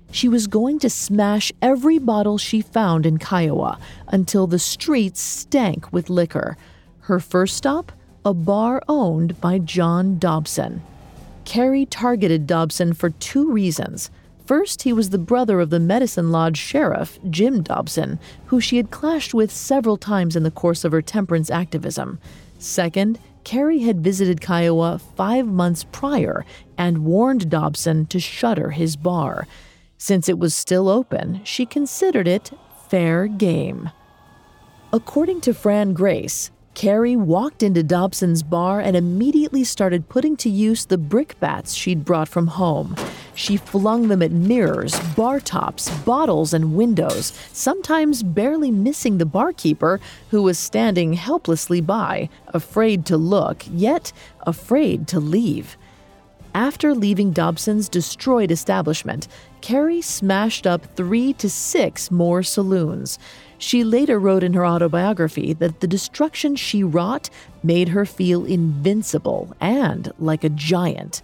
She 0.10 0.28
was 0.28 0.48
going 0.48 0.80
to 0.80 0.90
smash 0.90 1.52
every 1.62 2.00
bottle 2.00 2.40
she 2.40 2.62
found 2.62 3.06
in 3.06 3.20
Kiowa 3.20 3.78
until 4.08 4.48
the 4.48 4.58
streets 4.58 5.22
stank 5.22 5.94
with 5.94 6.10
liquor. 6.10 6.58
Her 7.02 7.20
first 7.20 7.58
stop? 7.58 7.92
A 8.26 8.34
bar 8.34 8.82
owned 8.90 9.40
by 9.40 9.60
John 9.60 10.18
Dobson. 10.18 10.82
Carrie 11.46 11.86
targeted 11.86 12.48
Dobson 12.48 12.94
for 12.94 13.12
two 13.12 13.52
reasons. 13.52 14.10
First, 14.48 14.84
he 14.84 14.94
was 14.94 15.10
the 15.10 15.18
brother 15.18 15.60
of 15.60 15.72
the 15.72 15.80
Medicine 15.80 16.32
Lodge 16.32 16.58
sheriff, 16.58 17.20
Jim 17.30 17.62
Dobson, 17.62 18.18
who 18.46 18.62
she 18.62 18.78
had 18.78 18.92
clashed 18.92 19.34
with 19.34 19.52
several 19.52 19.98
times 19.98 20.38
in 20.38 20.44
the 20.44 20.52
course 20.52 20.86
of 20.86 20.94
her 20.94 21.02
temperance 21.02 21.52
activism. 21.52 22.18
Second, 22.58 23.20
Carrie 23.44 23.80
had 23.80 24.02
visited 24.02 24.40
Kiowa 24.40 25.02
five 25.18 25.46
months 25.46 25.84
prior 25.92 26.46
and 26.78 27.04
warned 27.04 27.50
Dobson 27.50 28.06
to 28.06 28.22
shutter 28.22 28.72
his 28.72 28.96
bar. 28.96 29.48
Since 29.98 30.30
it 30.30 30.40
was 30.40 30.56
still 30.56 30.88
open, 30.88 31.42
she 31.44 31.66
considered 31.66 32.28
it 32.28 32.52
fair 32.88 33.28
game. 33.28 33.90
According 34.94 35.42
to 35.42 35.54
Fran 35.54 35.92
Grace, 35.92 36.52
Carrie 36.78 37.16
walked 37.16 37.64
into 37.64 37.82
Dobson's 37.82 38.44
bar 38.44 38.80
and 38.80 38.96
immediately 38.96 39.64
started 39.64 40.10
putting 40.10 40.38
to 40.38 40.48
use 40.48 40.86
the 40.86 40.98
brickbats 41.00 41.74
she'd 41.74 42.06
brought 42.06 42.28
from 42.28 42.46
home. 42.46 42.96
She 43.34 43.58
flung 43.58 44.10
them 44.10 44.22
at 44.22 44.32
mirrors, 44.32 45.00
bar 45.16 45.40
tops, 45.40 45.90
bottles, 46.02 46.54
and 46.54 46.76
windows, 46.76 47.34
sometimes 47.52 48.22
barely 48.22 48.70
missing 48.70 49.18
the 49.18 49.26
barkeeper, 49.26 50.00
who 50.30 50.44
was 50.44 50.60
standing 50.60 51.14
helplessly 51.14 51.82
by, 51.82 52.30
afraid 52.50 53.08
to 53.08 53.18
look, 53.18 53.64
yet 53.72 54.14
afraid 54.42 55.08
to 55.08 55.20
leave. 55.20 55.78
After 56.54 56.94
leaving 56.94 57.32
Dobson's 57.32 57.90
destroyed 57.90 58.52
establishment, 58.52 59.28
Carrie 59.62 60.04
smashed 60.04 60.68
up 60.68 60.96
three 60.96 61.34
to 61.34 61.50
six 61.50 62.12
more 62.12 62.44
saloons. 62.44 63.18
She 63.58 63.84
later 63.84 64.20
wrote 64.20 64.44
in 64.44 64.54
her 64.54 64.66
autobiography 64.66 65.54
that 65.54 65.80
the 65.80 65.88
destruction 65.88 66.56
she 66.56 66.84
wrought 66.84 67.30
made 67.64 67.90
her 67.90 68.06
feel 68.06 68.46
invincible 68.46 69.56
and 69.60 70.12
like 70.20 70.44
a 70.44 70.50
giant. 70.50 71.22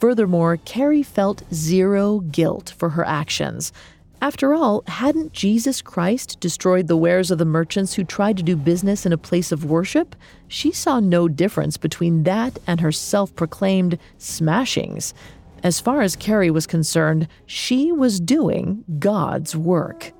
Furthermore, 0.00 0.58
Carrie 0.64 1.02
felt 1.02 1.42
zero 1.52 2.20
guilt 2.20 2.72
for 2.76 2.90
her 2.90 3.04
actions. 3.04 3.72
After 4.20 4.52
all, 4.52 4.82
hadn't 4.88 5.32
Jesus 5.32 5.80
Christ 5.80 6.40
destroyed 6.40 6.88
the 6.88 6.96
wares 6.96 7.30
of 7.30 7.38
the 7.38 7.44
merchants 7.44 7.94
who 7.94 8.02
tried 8.02 8.36
to 8.38 8.42
do 8.42 8.56
business 8.56 9.06
in 9.06 9.12
a 9.12 9.18
place 9.18 9.52
of 9.52 9.64
worship? 9.64 10.16
She 10.48 10.72
saw 10.72 10.98
no 10.98 11.28
difference 11.28 11.76
between 11.76 12.24
that 12.24 12.58
and 12.66 12.80
her 12.80 12.90
self 12.90 13.34
proclaimed 13.36 13.98
smashings. 14.18 15.14
As 15.62 15.80
far 15.80 16.02
as 16.02 16.16
Carrie 16.16 16.50
was 16.50 16.66
concerned, 16.66 17.28
she 17.46 17.92
was 17.92 18.18
doing 18.18 18.84
God's 18.98 19.54
work. 19.54 20.12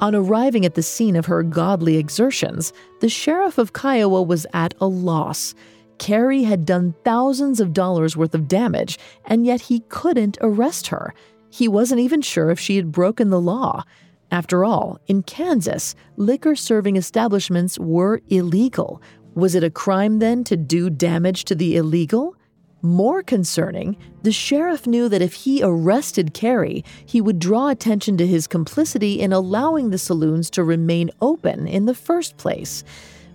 On 0.00 0.14
arriving 0.14 0.64
at 0.64 0.74
the 0.74 0.82
scene 0.82 1.16
of 1.16 1.26
her 1.26 1.42
godly 1.42 1.96
exertions, 1.96 2.72
the 3.00 3.08
sheriff 3.08 3.58
of 3.58 3.72
Kiowa 3.72 4.22
was 4.22 4.46
at 4.52 4.74
a 4.80 4.86
loss. 4.86 5.54
Carrie 5.98 6.44
had 6.44 6.64
done 6.64 6.94
thousands 7.04 7.58
of 7.58 7.72
dollars 7.72 8.16
worth 8.16 8.34
of 8.34 8.46
damage, 8.46 8.96
and 9.24 9.44
yet 9.44 9.62
he 9.62 9.80
couldn't 9.88 10.38
arrest 10.40 10.86
her. 10.88 11.12
He 11.50 11.66
wasn't 11.66 12.00
even 12.00 12.22
sure 12.22 12.50
if 12.50 12.60
she 12.60 12.76
had 12.76 12.92
broken 12.92 13.30
the 13.30 13.40
law. 13.40 13.82
After 14.30 14.64
all, 14.64 15.00
in 15.08 15.24
Kansas, 15.24 15.96
liquor 16.16 16.54
serving 16.54 16.94
establishments 16.94 17.76
were 17.78 18.20
illegal. 18.28 19.02
Was 19.34 19.56
it 19.56 19.64
a 19.64 19.70
crime 19.70 20.20
then 20.20 20.44
to 20.44 20.56
do 20.56 20.90
damage 20.90 21.44
to 21.46 21.56
the 21.56 21.76
illegal? 21.76 22.36
More 22.80 23.22
concerning, 23.22 23.96
the 24.22 24.30
sheriff 24.30 24.86
knew 24.86 25.08
that 25.08 25.22
if 25.22 25.32
he 25.32 25.62
arrested 25.62 26.32
Carrie, 26.32 26.84
he 27.04 27.20
would 27.20 27.40
draw 27.40 27.68
attention 27.68 28.16
to 28.18 28.26
his 28.26 28.46
complicity 28.46 29.20
in 29.20 29.32
allowing 29.32 29.90
the 29.90 29.98
saloons 29.98 30.48
to 30.50 30.62
remain 30.62 31.10
open 31.20 31.66
in 31.66 31.86
the 31.86 31.94
first 31.94 32.36
place. 32.36 32.84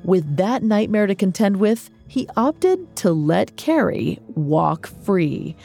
With 0.05 0.37
that 0.37 0.63
nightmare 0.63 1.07
to 1.07 1.15
contend 1.15 1.57
with, 1.57 1.89
he 2.07 2.27
opted 2.37 2.95
to 2.97 3.11
let 3.11 3.57
Carrie 3.57 4.19
walk 4.35 4.87
free. 5.03 5.55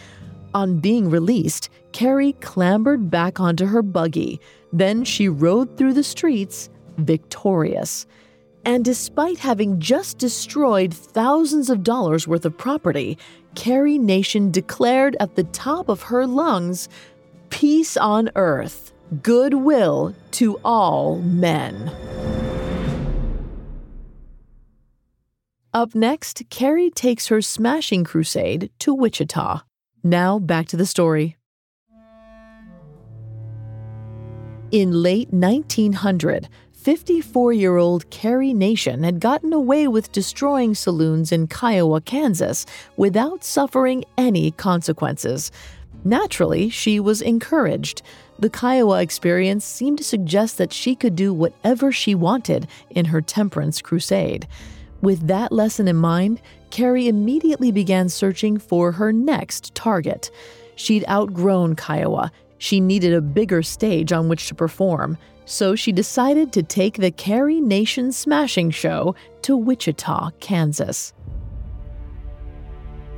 On 0.55 0.81
being 0.81 1.09
released, 1.11 1.69
Carrie 1.93 2.33
clambered 2.41 3.11
back 3.11 3.39
onto 3.39 3.67
her 3.67 3.83
buggy. 3.83 4.41
Then 4.73 5.05
she 5.05 5.29
rode 5.29 5.77
through 5.77 5.93
the 5.93 6.03
streets 6.03 6.69
victorious. 6.97 8.07
And 8.65 8.85
despite 8.85 9.39
having 9.39 9.81
just 9.81 10.19
destroyed 10.19 10.93
thousands 10.93 11.71
of 11.71 11.83
dollars 11.83 12.29
worth 12.29 12.45
of 12.45 12.59
property, 12.59 13.17
Carrie 13.59 13.99
Nation 13.99 14.53
declared 14.53 15.17
at 15.19 15.35
the 15.35 15.43
top 15.43 15.89
of 15.89 16.03
her 16.03 16.29
lungs 16.29 16.89
peace 17.51 17.97
on 17.97 18.31
earth, 18.37 18.93
goodwill 19.21 20.15
to 20.31 20.61
all 20.65 21.19
men. 21.19 21.91
Up 25.75 25.93
next, 25.93 26.45
Carrie 26.51 26.91
takes 26.91 27.27
her 27.27 27.43
smashing 27.43 28.05
crusade 28.05 28.71
to 28.79 28.95
Wichita. 28.95 29.63
Now 30.05 30.39
back 30.39 30.69
to 30.69 30.77
the 30.77 30.87
story. 30.87 31.37
In 34.71 35.03
late 35.03 35.33
1900, 35.33 36.49
54 36.89 37.53
year 37.53 37.77
old 37.77 38.09
Carrie 38.09 38.55
Nation 38.55 39.03
had 39.03 39.21
gotten 39.21 39.53
away 39.53 39.87
with 39.87 40.11
destroying 40.11 40.75
saloons 40.75 41.33
in 41.33 41.47
Kiowa, 41.47 42.01
Kansas, 42.01 42.65
without 42.97 43.45
suffering 43.45 44.07
any 44.17 44.53
consequences. 44.53 45.53
Naturally, 46.03 46.71
she 46.71 46.99
was 46.99 47.21
encouraged. 47.21 48.01
The 48.39 48.49
Kiowa 48.49 49.03
experience 49.03 49.67
seemed 49.67 49.99
to 49.99 50.05
suggest 50.05 50.57
that 50.57 50.73
she 50.73 50.95
could 50.95 51.15
do 51.15 51.35
whatever 51.35 51.93
she 51.93 52.15
wanted 52.15 52.67
in 52.89 53.05
her 53.05 53.21
temperance 53.21 53.83
crusade. 53.83 54.49
With 55.03 55.27
that 55.27 55.53
lesson 55.53 55.89
in 55.89 55.97
mind, 55.97 56.41
Carrie 56.71 57.07
immediately 57.07 57.71
began 57.71 58.09
searching 58.09 58.57
for 58.57 58.93
her 58.93 59.13
next 59.13 59.75
target. 59.75 60.31
She'd 60.75 61.07
outgrown 61.07 61.77
Kiowa. 61.77 62.33
She 62.57 62.81
needed 62.81 63.13
a 63.13 63.21
bigger 63.21 63.63
stage 63.63 64.11
on 64.11 64.31
which 64.31 64.49
to 64.49 64.55
perform 64.55 65.19
so 65.49 65.75
she 65.75 65.93
decided 65.93 66.53
to 66.53 66.63
take 66.63 66.99
the 66.99 67.11
Carrie 67.11 67.61
Nation 67.61 68.13
Smashing 68.13 68.71
Show 68.71 69.15
to 69.43 69.57
Wichita, 69.57 70.31
Kansas. 70.41 71.15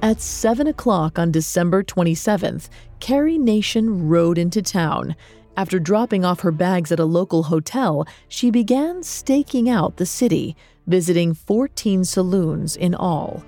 At 0.00 0.20
7 0.20 0.68
o'clock 0.68 1.18
on 1.18 1.32
December 1.32 1.82
27th, 1.82 2.68
Carrie 3.00 3.36
Nation 3.36 4.08
rode 4.08 4.38
into 4.38 4.62
town. 4.62 5.16
After 5.56 5.80
dropping 5.80 6.24
off 6.24 6.40
her 6.40 6.52
bags 6.52 6.92
at 6.92 7.00
a 7.00 7.04
local 7.04 7.42
hotel, 7.42 8.06
she 8.28 8.50
began 8.50 9.02
staking 9.02 9.68
out 9.68 9.96
the 9.96 10.06
city, 10.06 10.56
visiting 10.86 11.34
14 11.34 12.04
saloons 12.04 12.76
in 12.76 12.94
all. 12.94 13.42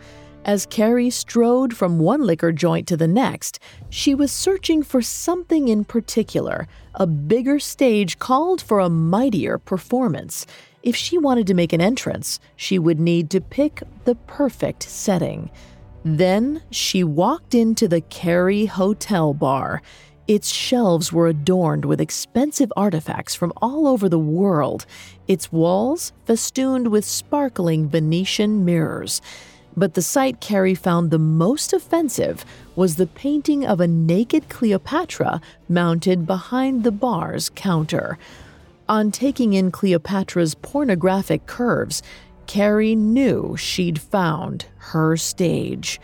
As 0.45 0.67
Carrie 0.67 1.11
strode 1.11 1.77
from 1.77 2.01
one 2.01 2.23
liquor 2.23 2.51
joint 2.51 2.89
to 2.89 2.97
the 2.97 3.07
next, 3.07 3.61
she 3.91 4.13
was 4.13 4.33
searching 4.33 4.83
for 4.83 5.01
something 5.01 5.69
in 5.69 5.85
particular. 5.85 6.67
A 6.97 7.07
bigger 7.07 7.61
stage 7.61 8.19
called 8.19 8.61
for 8.61 8.81
a 8.81 8.89
mightier 8.89 9.57
performance. 9.59 10.45
If 10.83 10.97
she 10.97 11.17
wanted 11.17 11.47
to 11.47 11.55
make 11.55 11.73
an 11.73 11.81
entrance, 11.81 12.41
she 12.57 12.77
would 12.77 12.99
need 12.99 13.31
to 13.31 13.41
pick 13.41 13.85
the 14.05 14.17
perfect 14.17 14.83
setting. 14.83 15.49
Then 16.05 16.63
she 16.71 17.05
walked 17.05 17.55
into 17.55 17.87
the 17.87 18.01
Carey 18.01 18.67
Hotel 18.67 19.33
Bar. 19.35 19.81
Its 20.27 20.51
shelves 20.51 21.13
were 21.13 21.29
adorned 21.29 21.85
with 21.85 22.01
expensive 22.01 22.73
artifacts 22.77 23.37
from 23.37 23.53
all 23.59 23.87
over 23.87 24.09
the 24.09 24.19
world, 24.19 24.87
its 25.29 25.53
walls 25.53 26.13
festooned 26.25 26.89
with 26.89 27.05
sparkling 27.05 27.89
Venetian 27.89 28.65
mirrors. 28.65 29.23
But 29.77 29.95
the 29.95 30.03
sight 30.03 30.41
Carrie 30.41 30.75
found 30.75 31.11
the 31.11 31.19
most 31.19 31.73
offensive 31.73 32.45
was 32.77 32.97
the 32.97 33.07
painting 33.07 33.67
of 33.67 33.81
a 33.81 33.87
naked 33.87 34.49
Cleopatra 34.49 35.41
mounted 35.69 36.27
behind 36.27 36.85
the 36.85 36.93
bar's 36.93 37.51
counter. 37.51 38.19
On 38.89 39.11
taking 39.11 39.55
in 39.55 39.71
Cleopatra's 39.71 40.55
pornographic 40.57 41.47
curves, 41.47 42.03
Carrie 42.47 42.95
knew 42.95 43.57
she'd 43.57 44.01
found 44.01 44.67
her 44.77 45.17
stage. 45.17 46.01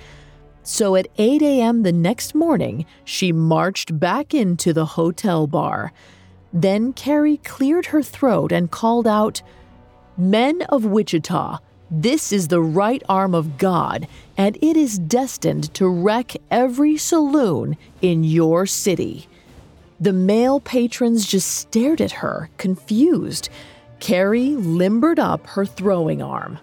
So 0.63 0.97
at 0.97 1.09
8 1.19 1.43
a.m. 1.43 1.83
the 1.83 1.93
next 1.93 2.35
morning, 2.35 2.87
she 3.05 3.33
marched 3.33 3.99
back 3.99 4.33
into 4.33 4.73
the 4.73 4.87
hotel 4.87 5.47
bar. 5.47 5.93
Then 6.53 6.93
Carrie 6.93 7.39
cleared 7.39 7.87
her 7.87 8.03
throat 8.03 8.53
and 8.53 8.71
called 8.71 9.07
out, 9.07 9.43
Men 10.17 10.63
of 10.63 10.85
Wichita, 10.85 11.59
this 11.91 12.33
is 12.33 12.49
the 12.49 12.61
right 12.61 13.03
arm 13.09 13.35
of 13.35 13.59
God, 13.59 14.07
and 14.37 14.57
it 14.61 14.77
is 14.77 14.99
destined 14.99 15.73
to 15.75 15.89
wreck 15.89 16.37
every 16.51 16.97
saloon 16.97 17.77
in 18.03 18.25
your 18.25 18.67
city. 18.67 19.29
The 19.99 20.13
male 20.13 20.61
patrons 20.61 21.27
just 21.27 21.49
stared 21.49 22.01
at 22.01 22.13
her, 22.13 22.51
confused. 22.59 23.49
Carrie 24.01 24.55
limbered 24.55 25.19
up 25.19 25.47
her 25.49 25.67
throwing 25.67 26.23
arm. 26.23 26.59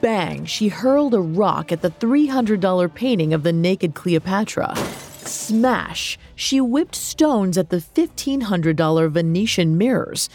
Bang! 0.00 0.46
She 0.46 0.68
hurled 0.68 1.14
a 1.14 1.20
rock 1.20 1.70
at 1.70 1.82
the 1.82 1.90
$300 1.90 2.94
painting 2.94 3.34
of 3.34 3.42
the 3.42 3.52
naked 3.52 3.94
Cleopatra. 3.94 4.74
Smash! 5.18 6.18
She 6.34 6.60
whipped 6.60 6.94
stones 6.94 7.58
at 7.58 7.70
the 7.70 7.76
$1,500 7.76 9.10
Venetian 9.10 9.76
mirrors. 9.76 10.28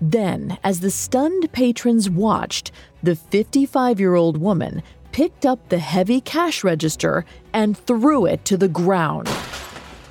Then, 0.00 0.58
as 0.62 0.80
the 0.80 0.90
stunned 0.90 1.52
patrons 1.52 2.10
watched, 2.10 2.70
the 3.02 3.16
55 3.16 3.98
year 3.98 4.14
old 4.14 4.36
woman 4.36 4.82
picked 5.12 5.46
up 5.46 5.68
the 5.68 5.78
heavy 5.78 6.20
cash 6.20 6.62
register 6.62 7.24
and 7.52 7.76
threw 7.76 8.26
it 8.26 8.44
to 8.44 8.56
the 8.56 8.68
ground. 8.68 9.30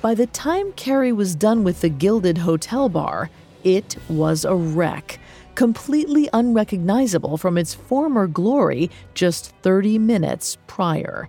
By 0.02 0.14
the 0.14 0.26
time 0.26 0.72
Carrie 0.72 1.12
was 1.12 1.34
done 1.34 1.64
with 1.64 1.80
the 1.80 1.88
gilded 1.88 2.38
hotel 2.38 2.88
bar, 2.88 3.30
it 3.62 3.96
was 4.08 4.44
a 4.44 4.54
wreck, 4.54 5.18
completely 5.54 6.28
unrecognizable 6.32 7.36
from 7.36 7.56
its 7.58 7.74
former 7.74 8.26
glory 8.26 8.90
just 9.14 9.52
30 9.62 9.98
minutes 9.98 10.58
prior. 10.66 11.28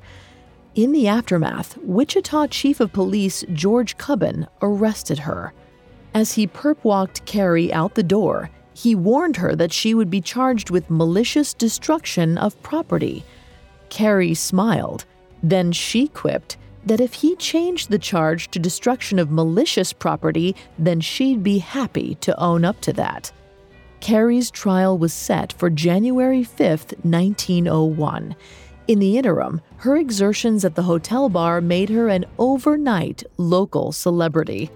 In 0.76 0.92
the 0.92 1.08
aftermath, 1.08 1.78
Wichita 1.80 2.48
Chief 2.48 2.80
of 2.80 2.94
Police 2.94 3.44
George 3.54 3.98
Cubbin 3.98 4.48
arrested 4.62 5.20
her. 5.20 5.54
As 6.18 6.34
he 6.34 6.48
perp 6.48 6.78
walked 6.82 7.24
Carrie 7.26 7.72
out 7.72 7.94
the 7.94 8.02
door, 8.02 8.50
he 8.74 8.96
warned 8.96 9.38
her 9.38 9.56
that 9.56 9.72
she 9.72 9.94
would 9.94 10.10
be 10.10 10.20
charged 10.20 10.72
with 10.72 10.90
malicious 10.90 11.54
destruction 11.54 12.40
of 12.40 12.60
property. 12.64 13.24
Carrie 13.90 14.34
smiled. 14.34 15.06
Then 15.44 15.72
she 15.72 16.08
quipped 16.08 16.58
that 16.88 17.00
if 17.00 17.14
he 17.14 17.36
changed 17.36 17.92
the 17.92 18.00
charge 18.00 18.50
to 18.50 18.58
destruction 18.58 19.20
of 19.20 19.30
malicious 19.30 19.94
property, 19.94 20.56
then 20.80 21.02
she'd 21.02 21.44
be 21.44 21.60
happy 21.60 22.16
to 22.22 22.40
own 22.40 22.66
up 22.66 22.82
to 22.82 22.94
that. 22.94 23.32
Carrie's 24.00 24.50
trial 24.50 24.98
was 24.98 25.14
set 25.14 25.54
for 25.54 25.70
January 25.70 26.44
5, 26.44 26.96
1901. 27.04 28.36
In 28.88 28.98
the 28.98 29.20
interim, 29.20 29.62
her 29.78 29.96
exertions 29.96 30.66
at 30.66 30.74
the 30.74 30.82
hotel 30.82 31.30
bar 31.30 31.62
made 31.62 31.90
her 31.90 32.08
an 32.08 32.26
overnight 32.40 33.24
local 33.38 33.92
celebrity. 33.92 34.72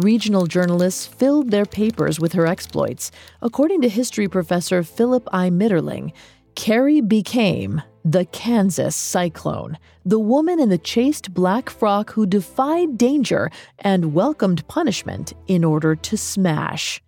Regional 0.00 0.46
journalists 0.46 1.06
filled 1.06 1.50
their 1.50 1.66
papers 1.66 2.18
with 2.18 2.32
her 2.32 2.46
exploits. 2.46 3.10
According 3.42 3.82
to 3.82 3.88
history 3.90 4.28
professor 4.28 4.82
Philip 4.82 5.28
I. 5.30 5.50
Mitterling, 5.50 6.12
Carrie 6.54 7.02
became 7.02 7.82
the 8.02 8.24
Kansas 8.24 8.96
Cyclone, 8.96 9.76
the 10.02 10.18
woman 10.18 10.58
in 10.58 10.70
the 10.70 10.78
chaste 10.78 11.34
black 11.34 11.68
frock 11.68 12.12
who 12.12 12.24
defied 12.24 12.96
danger 12.96 13.50
and 13.80 14.14
welcomed 14.14 14.66
punishment 14.68 15.34
in 15.46 15.64
order 15.64 15.94
to 15.94 16.16
smash. 16.16 17.02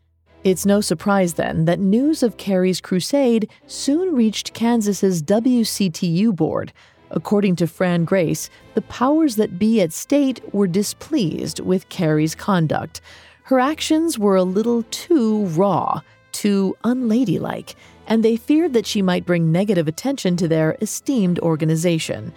It's 0.44 0.66
no 0.66 0.82
surprise 0.82 1.34
then 1.34 1.64
that 1.64 1.78
news 1.78 2.22
of 2.22 2.36
Carrie's 2.36 2.82
crusade 2.82 3.48
soon 3.66 4.14
reached 4.14 4.52
Kansas's 4.52 5.22
WCTU 5.22 6.36
board, 6.36 6.74
According 7.12 7.56
to 7.56 7.66
Fran 7.66 8.04
Grace, 8.04 8.48
the 8.74 8.82
powers 8.82 9.36
that 9.36 9.58
be 9.58 9.80
at 9.80 9.92
state 9.92 10.40
were 10.54 10.66
displeased 10.66 11.60
with 11.60 11.88
Carrie's 11.90 12.34
conduct. 12.34 13.00
Her 13.44 13.60
actions 13.60 14.18
were 14.18 14.36
a 14.36 14.42
little 14.42 14.82
too 14.84 15.44
raw, 15.46 16.00
too 16.32 16.74
unladylike, 16.84 17.76
and 18.06 18.24
they 18.24 18.36
feared 18.36 18.72
that 18.72 18.86
she 18.86 19.02
might 19.02 19.26
bring 19.26 19.52
negative 19.52 19.86
attention 19.86 20.36
to 20.38 20.48
their 20.48 20.76
esteemed 20.80 21.38
organization. 21.40 22.32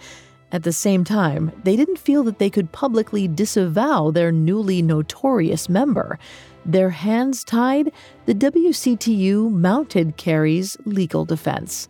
At 0.52 0.62
the 0.62 0.72
same 0.72 1.04
time, 1.04 1.52
they 1.64 1.74
didn't 1.74 1.98
feel 1.98 2.22
that 2.24 2.38
they 2.38 2.50
could 2.50 2.70
publicly 2.70 3.26
disavow 3.26 4.10
their 4.10 4.30
newly 4.30 4.82
notorious 4.82 5.68
member. 5.68 6.18
Their 6.64 6.90
hands 6.90 7.44
tied, 7.44 7.92
the 8.26 8.34
WCTU 8.34 9.50
mounted 9.50 10.16
Carrie's 10.16 10.76
legal 10.84 11.24
defense. 11.24 11.88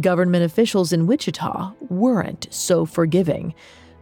Government 0.00 0.44
officials 0.44 0.92
in 0.92 1.06
Wichita 1.06 1.72
weren't 1.88 2.46
so 2.50 2.84
forgiving. 2.84 3.54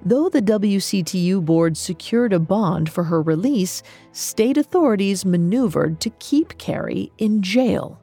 Though 0.04 0.28
the 0.28 0.42
WCTU 0.42 1.44
board 1.44 1.76
secured 1.76 2.32
a 2.32 2.40
bond 2.40 2.90
for 2.90 3.04
her 3.04 3.22
release, 3.22 3.82
state 4.10 4.56
authorities 4.56 5.24
maneuvered 5.24 6.00
to 6.00 6.10
keep 6.10 6.58
Carrie 6.58 7.12
in 7.18 7.42
jail. 7.42 8.00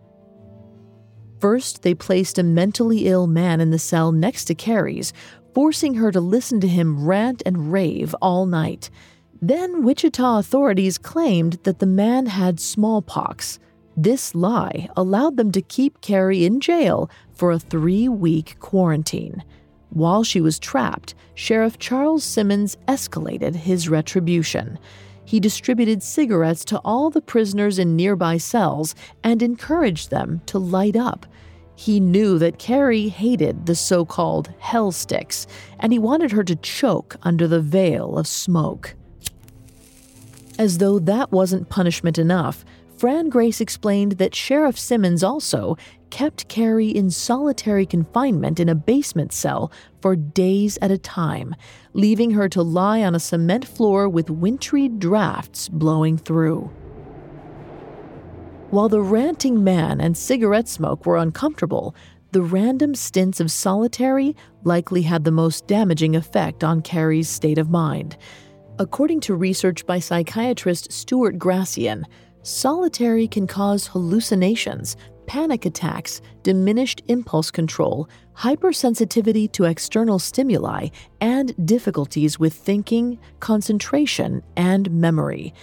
First, 1.40 1.82
they 1.82 1.94
placed 1.94 2.38
a 2.38 2.44
mentally 2.44 3.08
ill 3.08 3.28
man 3.28 3.60
in 3.60 3.72
the 3.72 3.80
cell 3.80 4.12
next 4.12 4.46
to 4.46 4.56
Carrie's, 4.56 5.14
forcing 5.54 5.96
her 5.96 6.12
to 6.12 6.22
listen 6.22 6.62
to 6.62 6.68
him 6.68 7.06
rant 7.06 7.42
and 7.46 7.72
rave 7.72 8.16
all 8.22 8.46
night. 8.46 8.90
Then, 9.42 9.84
Wichita 9.84 10.38
authorities 10.38 10.98
claimed 10.98 11.60
that 11.64 11.80
the 11.80 11.86
man 11.86 12.28
had 12.28 12.60
smallpox. 12.60 13.58
This 13.98 14.34
lie 14.34 14.90
allowed 14.96 15.38
them 15.38 15.52
to 15.52 15.62
keep 15.62 16.02
Carrie 16.02 16.46
in 16.46 16.60
jail 16.60 17.10
for 17.34 17.52
a 17.52 17.60
three 17.60 18.08
week 18.08 18.58
quarantine. 18.60 19.44
While 19.90 20.24
she 20.24 20.40
was 20.40 20.60
trapped, 20.60 21.16
Sheriff 21.34 21.80
Charles 21.80 22.24
Simmons 22.24 22.78
escalated 22.88 23.56
his 23.56 23.90
retribution. 23.90 24.78
He 25.26 25.40
distributed 25.40 26.02
cigarettes 26.02 26.64
to 26.66 26.80
all 26.86 27.10
the 27.10 27.22
prisoners 27.22 27.78
in 27.80 27.96
nearby 27.96 28.38
cells 28.38 28.96
and 29.24 29.42
encouraged 29.42 30.10
them 30.10 30.42
to 30.48 30.60
light 30.60 30.96
up. 30.96 31.26
He 31.76 32.00
knew 32.00 32.38
that 32.40 32.60
Carrie 32.60 33.10
hated 33.10 33.66
the 33.66 33.76
so 33.76 34.06
called 34.06 34.54
hell 34.60 34.92
sticks, 34.92 35.48
and 35.80 35.94
he 35.94 36.00
wanted 36.00 36.32
her 36.32 36.44
to 36.44 36.56
choke 36.56 37.16
under 37.24 37.48
the 37.48 37.62
veil 37.62 38.18
of 38.18 38.28
smoke. 38.28 38.96
As 40.58 40.80
though 40.80 41.00
that 41.00 41.32
wasn't 41.32 41.70
punishment 41.70 42.18
enough, 42.18 42.66
Fran 43.00 43.30
Grace 43.30 43.62
explained 43.62 44.14
that 44.14 44.36
Sheriff 44.36 44.78
Simmons 44.78 45.24
also 45.24 45.78
kept 46.10 46.50
Carrie 46.50 46.90
in 46.90 47.10
solitary 47.10 47.86
confinement 47.86 48.60
in 48.60 48.68
a 48.68 48.76
basement 48.76 49.32
cell 49.32 49.72
for 50.02 50.18
days 50.18 50.78
at 50.82 50.92
a 50.92 50.98
time, 50.98 51.56
leaving 51.94 52.32
her 52.32 52.50
to 52.50 52.62
lie 52.62 53.02
on 53.02 53.16
a 53.16 53.20
cement 53.20 53.66
floor 53.66 54.10
with 54.10 54.30
wintry 54.30 54.90
drafts 54.90 55.70
blowing 55.70 56.18
through. 56.18 56.70
While 58.70 58.90
the 58.90 59.02
ranting 59.02 59.64
man 59.64 60.02
and 60.02 60.18
cigarette 60.18 60.68
smoke 60.68 61.06
were 61.06 61.16
uncomfortable, 61.16 61.96
the 62.34 62.42
random 62.42 62.96
stints 62.96 63.40
of 63.40 63.50
solitary 63.50 64.36
likely 64.66 65.04
had 65.04 65.24
the 65.24 65.32
most 65.32 65.68
damaging 65.68 66.18
effect 66.18 66.66
on 66.66 66.82
Carrie's 66.82 67.30
state 67.30 67.60
of 67.60 67.70
mind. 67.70 68.18
According 68.78 69.22
to 69.22 69.36
research 69.36 69.86
by 69.86 70.00
psychiatrist 70.00 70.92
Stuart 70.92 71.40
Grassian, 71.40 72.04
solitary 72.44 73.28
can 73.28 73.48
cause 73.48 73.88
hallucinations, 73.88 74.96
panic 75.28 75.66
attacks, 75.66 76.22
diminished 76.42 77.02
impulse 77.08 77.52
control, 77.52 78.10
hypersensitivity 78.36 79.52
to 79.52 79.66
external 79.66 80.18
stimuli, 80.18 80.88
and 81.22 81.54
difficulties 81.68 82.40
with 82.40 82.54
thinking, 82.54 83.20
concentration, 83.40 84.42
and 84.58 84.90
memory. 84.90 85.54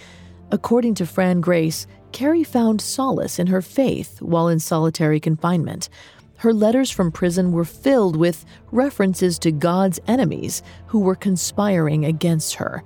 According 0.51 0.93
to 0.95 1.05
Fran 1.05 1.41
Grace, 1.41 1.85
Carrie 2.13 2.43
found 2.43 2.79
solace 2.79 3.39
in 3.39 3.47
her 3.47 3.61
faith 3.61 4.21
while 4.21 4.47
in 4.47 4.59
solitary 4.59 5.19
confinement. 5.19 5.89
Her 6.37 6.53
letters 6.53 6.89
from 6.89 7.11
prison 7.11 7.51
were 7.51 7.65
filled 7.65 8.15
with 8.15 8.45
references 8.71 9.37
to 9.39 9.51
God's 9.51 9.99
enemies 10.07 10.63
who 10.85 10.99
were 10.99 11.15
conspiring 11.15 12.05
against 12.05 12.55
her. 12.55 12.83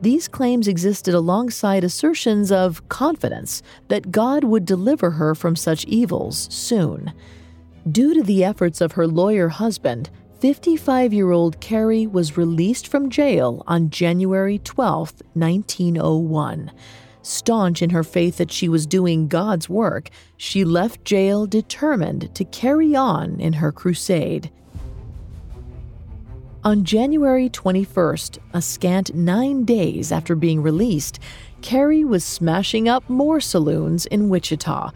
These 0.00 0.28
claims 0.28 0.68
existed 0.68 1.14
alongside 1.14 1.82
assertions 1.82 2.52
of 2.52 2.86
confidence 2.88 3.62
that 3.88 4.10
God 4.10 4.44
would 4.44 4.64
deliver 4.64 5.12
her 5.12 5.34
from 5.34 5.56
such 5.56 5.84
evils 5.86 6.48
soon. 6.50 7.12
Due 7.90 8.14
to 8.14 8.22
the 8.22 8.44
efforts 8.44 8.80
of 8.80 8.92
her 8.92 9.06
lawyer 9.06 9.48
husband, 9.48 10.10
55 10.40 11.14
year 11.14 11.30
old 11.30 11.60
Carrie 11.60 12.06
was 12.06 12.36
released 12.36 12.88
from 12.88 13.08
jail 13.08 13.62
on 13.66 13.90
January 13.90 14.58
12, 14.58 15.14
1901. 15.32 16.70
Staunch 17.22 17.82
in 17.82 17.90
her 17.90 18.04
faith 18.04 18.36
that 18.36 18.52
she 18.52 18.68
was 18.68 18.86
doing 18.86 19.28
God's 19.28 19.68
work, 19.68 20.10
she 20.36 20.64
left 20.64 21.04
jail 21.04 21.46
determined 21.46 22.34
to 22.34 22.44
carry 22.44 22.94
on 22.94 23.40
in 23.40 23.54
her 23.54 23.72
crusade. 23.72 24.52
On 26.66 26.82
January 26.82 27.48
21st, 27.48 28.38
a 28.52 28.60
scant 28.60 29.14
nine 29.14 29.64
days 29.64 30.10
after 30.10 30.34
being 30.34 30.60
released, 30.60 31.20
Carrie 31.62 32.02
was 32.02 32.24
smashing 32.24 32.88
up 32.88 33.08
more 33.08 33.40
saloons 33.40 34.04
in 34.06 34.28
Wichita. 34.28 34.90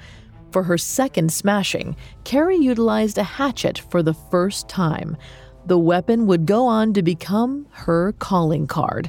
For 0.50 0.64
her 0.64 0.76
second 0.76 1.32
smashing, 1.32 1.94
Carrie 2.24 2.56
utilized 2.56 3.18
a 3.18 3.22
hatchet 3.22 3.78
for 3.78 4.02
the 4.02 4.14
first 4.14 4.68
time. 4.68 5.16
The 5.66 5.78
weapon 5.78 6.26
would 6.26 6.44
go 6.44 6.66
on 6.66 6.92
to 6.94 7.04
become 7.04 7.68
her 7.70 8.14
calling 8.18 8.66
card. 8.66 9.08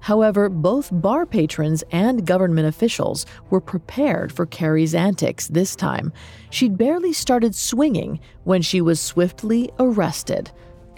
However, 0.00 0.48
both 0.48 0.88
bar 0.90 1.26
patrons 1.26 1.84
and 1.92 2.26
government 2.26 2.66
officials 2.66 3.24
were 3.50 3.60
prepared 3.60 4.32
for 4.32 4.46
Carrie's 4.46 4.96
antics 4.96 5.46
this 5.46 5.76
time. 5.76 6.12
She'd 6.50 6.76
barely 6.76 7.12
started 7.12 7.54
swinging 7.54 8.18
when 8.42 8.62
she 8.62 8.80
was 8.80 8.98
swiftly 8.98 9.70
arrested. 9.78 10.50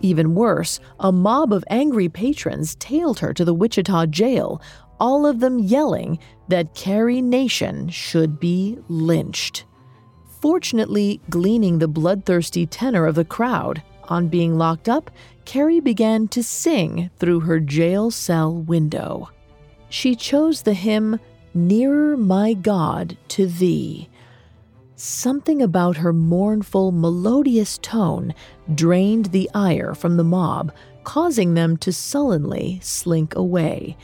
Even 0.03 0.35
worse, 0.35 0.81
a 1.01 1.11
mob 1.11 1.53
of 1.53 1.65
angry 1.71 2.09
patrons 2.09 2.75
tailed 2.75 3.21
her 3.21 3.33
to 3.33 3.45
the 3.45 3.55
Wichita 3.55 4.07
jail, 4.07 4.61
all 5.01 5.25
of 5.25 5.41
them 5.41 5.59
yelling 5.59 6.19
that 6.49 6.75
Carrie 6.75 7.23
Nation 7.23 7.89
should 7.89 8.39
be 8.39 8.79
lynched. 8.89 9.65
Fortunately, 10.41 11.21
gleaning 11.31 11.79
the 11.79 11.89
bloodthirsty 11.89 12.67
tenor 12.67 13.07
of 13.07 13.15
the 13.15 13.25
crowd, 13.25 13.83
on 14.09 14.29
being 14.29 14.59
locked 14.59 14.89
up, 14.89 15.11
Carrie 15.45 15.81
began 15.81 16.29
to 16.29 16.43
sing 16.43 17.11
through 17.19 17.41
her 17.41 17.61
jail 17.61 18.11
cell 18.11 18.53
window. 18.53 19.31
She 19.89 20.15
chose 20.15 20.63
the 20.63 20.75
hymn, 20.75 21.19
Nearer 21.55 22.17
My 22.17 22.55
God 22.55 23.17
to 23.29 23.47
Thee. 23.47 24.09
Something 25.05 25.61
about 25.61 25.97
her 25.97 26.13
mournful, 26.13 26.93
melodious 26.93 27.77
tone 27.79 28.33
drained 28.73 29.27
the 29.27 29.51
ire 29.53 29.97
from 29.97 30.17
the 30.17 30.23
mob, 30.23 30.73
causing 31.03 31.55
them 31.55 31.77
to 31.79 31.93
sullenly 31.93 32.79
slink 32.85 33.35
away. 33.35 33.97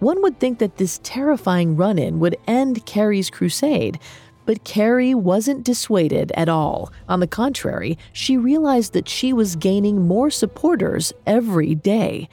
One 0.00 0.20
would 0.20 0.40
think 0.40 0.58
that 0.58 0.78
this 0.78 0.98
terrifying 1.04 1.76
run 1.76 1.96
in 1.96 2.18
would 2.18 2.36
end 2.48 2.84
Carrie's 2.86 3.30
crusade, 3.30 4.00
but 4.44 4.64
Carrie 4.64 5.14
wasn't 5.14 5.62
dissuaded 5.62 6.32
at 6.32 6.48
all. 6.48 6.92
On 7.08 7.20
the 7.20 7.28
contrary, 7.28 7.96
she 8.12 8.36
realized 8.36 8.94
that 8.94 9.08
she 9.08 9.32
was 9.32 9.54
gaining 9.54 10.08
more 10.08 10.28
supporters 10.28 11.12
every 11.24 11.76
day. 11.76 12.28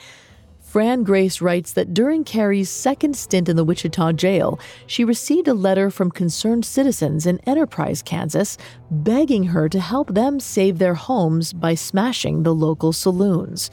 Fran 0.70 1.02
Grace 1.02 1.42
writes 1.42 1.74
that 1.74 1.96
during 1.96 2.24
Carrie's 2.24 2.70
second 2.70 3.16
stint 3.16 3.50
in 3.50 3.56
the 3.56 3.64
Wichita 3.64 4.12
jail, 4.12 4.60
she 4.86 5.04
received 5.04 5.48
a 5.48 5.54
letter 5.56 5.90
from 5.90 6.12
concerned 6.12 6.64
citizens 6.64 7.26
in 7.26 7.40
Enterprise, 7.48 8.04
Kansas, 8.04 8.56
begging 8.92 9.46
her 9.46 9.68
to 9.68 9.80
help 9.80 10.14
them 10.14 10.40
save 10.40 10.78
their 10.78 10.94
homes 10.94 11.54
by 11.54 11.74
smashing 11.74 12.44
the 12.44 12.54
local 12.54 12.94
saloons. 12.94 13.72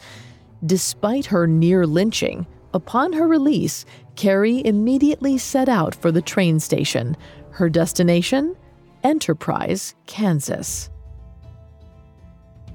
Despite 0.65 1.27
her 1.27 1.47
near 1.47 1.87
lynching, 1.87 2.47
upon 2.73 3.13
her 3.13 3.29
release, 3.29 3.85
Carrie 4.15 4.65
immediately 4.65 5.37
set 5.37 5.69
out 5.69 5.95
for 5.95 6.11
the 6.11 6.23
train 6.23 6.59
station. 6.61 7.15
Her 7.51 7.69
destination? 7.69 8.57
Enterprise, 9.05 9.95
Kansas. 10.07 10.89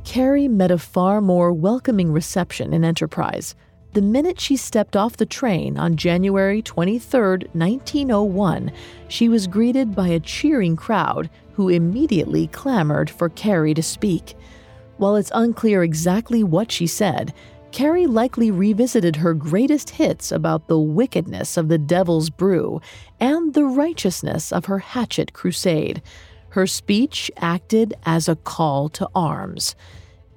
Carrie 0.03 0.47
met 0.47 0.69
a 0.69 0.77
far 0.77 1.21
more 1.21 1.51
welcoming 1.51 2.11
reception 2.11 2.71
in 2.71 2.85
Enterprise 2.85 3.55
the 3.93 4.01
minute 4.01 4.39
she 4.39 4.55
stepped 4.55 4.95
off 4.95 5.17
the 5.17 5.25
train 5.25 5.77
on 5.77 5.97
January 5.97 6.61
23, 6.61 7.49
1901, 7.51 8.71
she 9.09 9.27
was 9.27 9.47
greeted 9.47 9.93
by 9.93 10.07
a 10.07 10.19
cheering 10.19 10.77
crowd 10.77 11.29
who 11.53 11.67
immediately 11.67 12.47
clamored 12.47 13.09
for 13.09 13.27
Carrie 13.27 13.73
to 13.73 13.83
speak. 13.83 14.35
While 14.95 15.17
it's 15.17 15.31
unclear 15.33 15.83
exactly 15.83 16.41
what 16.41 16.71
she 16.71 16.87
said, 16.87 17.33
Carrie 17.71 18.07
likely 18.07 18.49
revisited 18.49 19.17
her 19.17 19.33
greatest 19.33 19.89
hits 19.91 20.31
about 20.31 20.67
the 20.67 20.79
wickedness 20.79 21.57
of 21.57 21.67
the 21.67 21.77
devil's 21.77 22.29
brew 22.29 22.81
and 23.19 23.53
the 23.53 23.65
righteousness 23.65 24.53
of 24.53 24.65
her 24.65 24.79
hatchet 24.79 25.33
crusade. 25.33 26.01
Her 26.49 26.67
speech 26.67 27.29
acted 27.37 27.93
as 28.05 28.29
a 28.29 28.35
call 28.35 28.89
to 28.89 29.09
arms 29.15 29.75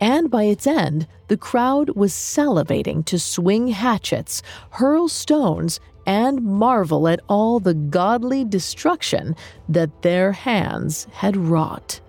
and 0.05 0.31
by 0.31 0.43
its 0.43 0.67
end, 0.67 1.07
the 1.29 1.37
crowd 1.39 1.89
was 1.97 2.13
salivating 2.13 3.03
to 3.07 3.19
swing 3.19 3.69
hatchets, 3.69 4.43
hurl 4.69 5.09
stones, 5.09 5.81
and 6.07 6.43
marvel 6.43 7.09
at 7.09 7.21
all 7.27 7.59
the 7.59 7.73
godly 7.73 8.45
destruction 8.45 9.35
that 9.67 10.03
their 10.03 10.33
hands 10.33 11.07
had 11.11 11.39
wrought. 11.39 12.03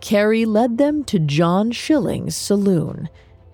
Carrie 0.00 0.46
led 0.46 0.78
them 0.78 1.04
to 1.04 1.18
John 1.18 1.72
Schilling's 1.72 2.34
saloon. 2.34 3.10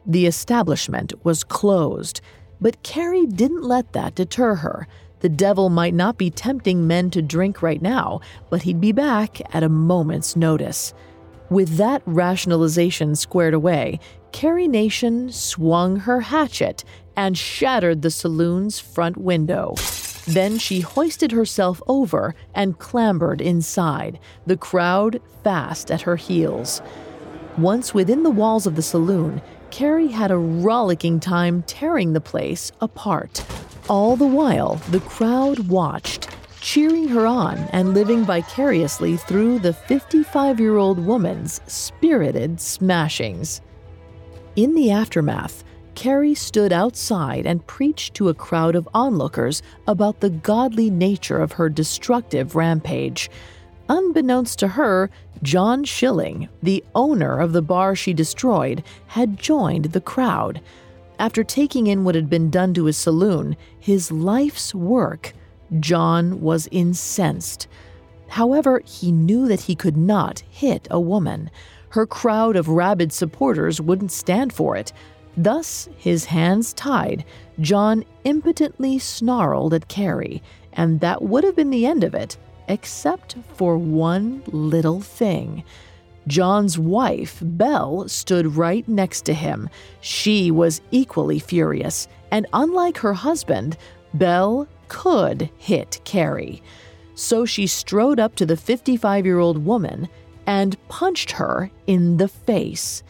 The 0.07 0.27
establishment 0.27 1.13
was 1.25 1.43
closed, 1.43 2.21
but 2.61 2.85
Carrie 2.85 3.27
didn't 3.27 3.65
let 3.65 3.95
that 3.95 4.15
deter 4.15 4.55
her. 4.55 4.87
The 5.19 5.29
devil 5.29 5.71
might 5.71 5.95
not 5.95 6.19
be 6.19 6.31
tempting 6.31 6.87
men 6.87 7.11
to 7.11 7.21
drink 7.21 7.63
right 7.63 7.83
now, 7.83 8.21
but 8.49 8.63
he'd 8.63 8.81
be 8.81 8.93
back 8.93 9.41
at 9.53 9.65
a 9.65 9.69
moment's 9.69 10.37
notice. 10.37 10.95
With 11.53 11.77
that 11.77 12.01
rationalization 12.07 13.15
squared 13.15 13.53
away, 13.53 14.01
Carrie 14.33 14.67
Nation 14.67 15.31
swung 15.31 15.97
her 15.97 16.23
hatchet 16.23 16.83
and 17.15 17.37
shattered 17.37 18.01
the 18.01 18.11
saloon's 18.11 18.81
front 18.81 19.19
window. 19.19 19.75
Then 20.27 20.57
she 20.57 20.81
hoisted 20.81 21.31
herself 21.31 21.83
over 21.87 22.35
and 22.55 22.79
clambered 22.79 23.43
inside, 23.43 24.19
the 24.47 24.57
crowd 24.57 25.21
fast 25.45 25.91
at 25.91 26.01
her 26.01 26.17
heels. 26.17 26.81
Once 27.59 27.93
within 27.93 28.23
the 28.23 28.31
walls 28.31 28.67
of 28.67 28.75
the 28.75 28.81
saloon, 28.81 29.43
Carrie 29.71 30.09
had 30.09 30.31
a 30.31 30.39
rollicking 30.39 31.21
time 31.21 31.65
tearing 31.65 32.15
the 32.15 32.21
place 32.23 32.73
apart. 32.81 33.45
All 33.91 34.17
the 34.17 34.27
while, 34.27 34.77
the 34.89 35.01
crowd 35.01 35.69
watched, 35.69 36.31
cheering 36.63 37.09
her 37.09 37.27
on 37.27 37.59
and 37.73 37.93
living 37.93 38.25
vicariously 38.25 39.17
through 39.17 39.59
the 39.59 39.73
55 39.73 40.61
year 40.61 40.77
old 40.77 40.99
woman's 40.99 41.61
spirited 41.67 42.61
smashings. 42.61 43.61
In 44.55 44.75
the 44.75 44.93
aftermath, 44.93 45.65
Carrie 45.97 46.37
stood 46.37 46.73
outside 46.73 47.47
and 47.47 47.67
preached 47.67 48.15
to 48.15 48.29
a 48.29 48.35
crowd 48.35 48.77
of 48.77 48.89
onlookers 48.95 49.61
about 49.89 50.21
the 50.21 50.31
godly 50.31 50.89
nature 50.89 51.39
of 51.39 51.53
her 51.53 51.69
destructive 51.69 52.55
rampage. 52.55 53.29
Unbeknownst 53.89 54.59
to 54.61 54.69
her, 54.69 55.11
John 55.43 55.83
Schilling, 55.83 56.49
the 56.63 56.85
owner 56.95 57.41
of 57.41 57.53
the 57.53 57.61
bar 57.61 57.97
she 57.97 58.15
destroyed, 58.15 58.85
had 59.09 59.37
joined 59.37 59.87
the 59.87 60.01
crowd. 60.01 60.61
After 61.19 61.43
taking 61.43 61.89
in 61.89 62.05
what 62.05 62.15
had 62.15 62.31
been 62.31 62.51
done 62.51 62.73
to 62.75 62.85
his 62.85 62.97
saloon, 62.97 63.57
his 63.79 64.13
life's 64.13 64.75
work, 64.75 65.35
John 65.81 66.41
was 66.41 66.69
incensed. 66.71 67.69
However, 68.29 68.81
he 68.85 69.13
knew 69.13 69.49
that 69.49 69.63
he 69.63 69.75
could 69.75 69.97
not 69.97 70.41
hit 70.51 70.89
a 70.91 71.01
woman. 71.01 71.51
Her 71.91 72.07
crowd 72.07 72.57
of 72.57 72.69
rabid 72.69 73.13
supporters 73.13 73.81
wouldn't 73.81 74.13
stand 74.13 74.53
for 74.53 74.77
it. 74.77 74.93
Thus, 75.37 75.89
his 75.97 76.27
hands 76.27 76.73
tied, 76.73 77.25
John 77.61 78.05
impotently 78.25 78.99
snarled 78.99 79.75
at 79.75 79.89
Carrie, 79.89 80.43
and 80.73 81.01
that 81.01 81.23
would 81.23 81.45
have 81.45 81.57
been 81.57 81.71
the 81.71 81.87
end 81.87 82.05
of 82.05 82.15
it, 82.15 82.37
except 82.69 83.37
for 83.55 83.77
one 83.77 84.43
little 84.47 85.01
thing. 85.01 85.65
John's 86.27 86.79
wife, 86.79 87.39
Belle, 87.43 88.09
stood 88.09 88.57
right 88.57 88.87
next 88.89 89.23
to 89.23 89.35
him. 89.35 89.69
She 90.01 90.51
was 90.51 90.81
equally 90.91 91.39
furious, 91.39 92.09
and 92.31 92.47
unlike 92.53 92.99
her 92.99 93.15
husband, 93.15 93.77
Belle 94.15 94.69
could 94.93 95.49
hit 95.57 96.01
Carrie. 96.05 96.63
So 97.15 97.47
she 97.47 97.67
strode 97.67 98.21
up 98.21 98.35
to 98.37 98.45
the 98.45 98.59
55 98.59 99.25
year 99.25 99.39
old 99.39 99.65
woman 99.65 100.07
and 100.47 100.77
punched 100.89 101.33
her 101.33 101.71
in 101.87 102.19
the 102.19 102.29
face. 102.29 103.03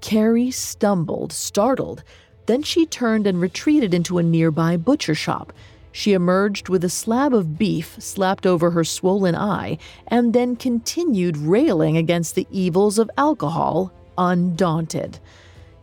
Carrie 0.00 0.50
stumbled, 0.50 1.32
startled. 1.32 2.02
Then 2.46 2.62
she 2.62 2.84
turned 2.84 3.28
and 3.28 3.40
retreated 3.40 3.94
into 3.94 4.18
a 4.18 4.24
nearby 4.24 4.76
butcher 4.76 5.14
shop. 5.14 5.52
She 5.92 6.14
emerged 6.14 6.68
with 6.68 6.82
a 6.82 6.90
slab 6.90 7.32
of 7.32 7.56
beef 7.56 7.94
slapped 8.00 8.44
over 8.44 8.72
her 8.72 8.82
swollen 8.82 9.36
eye 9.36 9.78
and 10.08 10.32
then 10.32 10.56
continued 10.56 11.36
railing 11.36 11.96
against 11.96 12.34
the 12.34 12.48
evils 12.50 12.98
of 12.98 13.08
alcohol, 13.16 13.92
undaunted. 14.18 15.20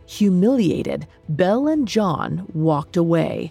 Humiliated, 0.04 1.06
Belle 1.26 1.68
and 1.68 1.88
John 1.88 2.46
walked 2.52 2.98
away. 2.98 3.50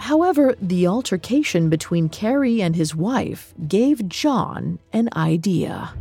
However, 0.00 0.56
the 0.62 0.86
altercation 0.86 1.68
between 1.68 2.08
Carrie 2.08 2.62
and 2.62 2.74
his 2.74 2.96
wife 2.96 3.52
gave 3.68 4.08
John 4.08 4.78
an 4.94 5.10
idea. 5.14 5.92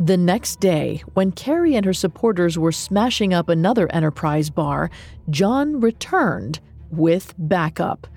The 0.00 0.16
next 0.16 0.58
day, 0.58 1.04
when 1.14 1.30
Carrie 1.30 1.76
and 1.76 1.86
her 1.86 1.94
supporters 1.94 2.58
were 2.58 2.72
smashing 2.72 3.32
up 3.32 3.48
another 3.48 3.90
Enterprise 3.92 4.50
bar, 4.50 4.90
John 5.30 5.80
returned 5.80 6.58
with 6.90 7.34
backup. 7.38 8.08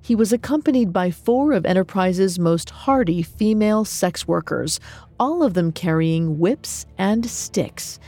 He 0.00 0.14
was 0.14 0.32
accompanied 0.32 0.92
by 0.92 1.10
four 1.10 1.52
of 1.52 1.66
Enterprise's 1.66 2.38
most 2.38 2.70
hardy 2.70 3.22
female 3.22 3.84
sex 3.84 4.28
workers, 4.28 4.78
all 5.18 5.42
of 5.42 5.54
them 5.54 5.72
carrying 5.72 6.38
whips 6.38 6.86
and 6.96 7.26
sticks. 7.26 7.98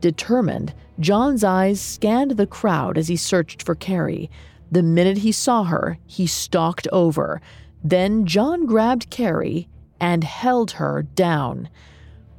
Determined, 0.00 0.72
John's 0.98 1.44
eyes 1.44 1.82
scanned 1.82 2.32
the 2.32 2.46
crowd 2.46 2.96
as 2.96 3.08
he 3.08 3.16
searched 3.16 3.62
for 3.62 3.74
Carrie. 3.74 4.30
The 4.70 4.82
minute 4.82 5.18
he 5.18 5.32
saw 5.32 5.64
her, 5.64 5.98
he 6.06 6.26
stalked 6.26 6.88
over. 6.92 7.40
Then 7.82 8.26
John 8.26 8.66
grabbed 8.66 9.10
Carrie 9.10 9.68
and 10.00 10.24
held 10.24 10.72
her 10.72 11.02
down. 11.02 11.68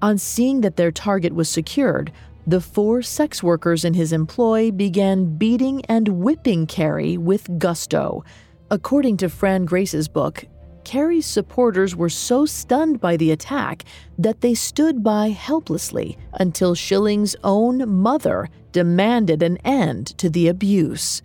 On 0.02 0.18
seeing 0.18 0.62
that 0.62 0.76
their 0.76 0.92
target 0.92 1.34
was 1.34 1.50
secured, 1.50 2.12
the 2.48 2.62
four 2.62 3.02
sex 3.02 3.42
workers 3.42 3.84
in 3.84 3.94
his 3.96 4.14
employ 4.14 4.70
began 4.72 5.38
beating 5.38 5.84
and 5.86 6.08
whipping 6.08 6.68
Carrie 6.68 7.18
with 7.18 7.58
gusto. 7.58 8.24
According 8.70 9.18
to 9.18 9.30
Fran 9.30 9.66
Grace's 9.66 10.08
book, 10.08 10.46
Carrie's 10.84 11.26
supporters 11.26 11.96
were 11.96 12.10
so 12.10 12.46
stunned 12.46 13.02
by 13.02 13.18
the 13.18 13.32
attack 13.32 13.84
that 14.20 14.42
they 14.42 14.54
stood 14.54 15.04
by 15.04 15.30
helplessly 15.30 16.18
until 16.34 16.76
Schilling's 16.76 17.36
own 17.44 17.90
mother 17.90 18.50
demanded 18.72 19.42
an 19.42 19.58
end 19.66 20.16
to 20.20 20.30
the 20.30 20.48
abuse. 20.48 21.24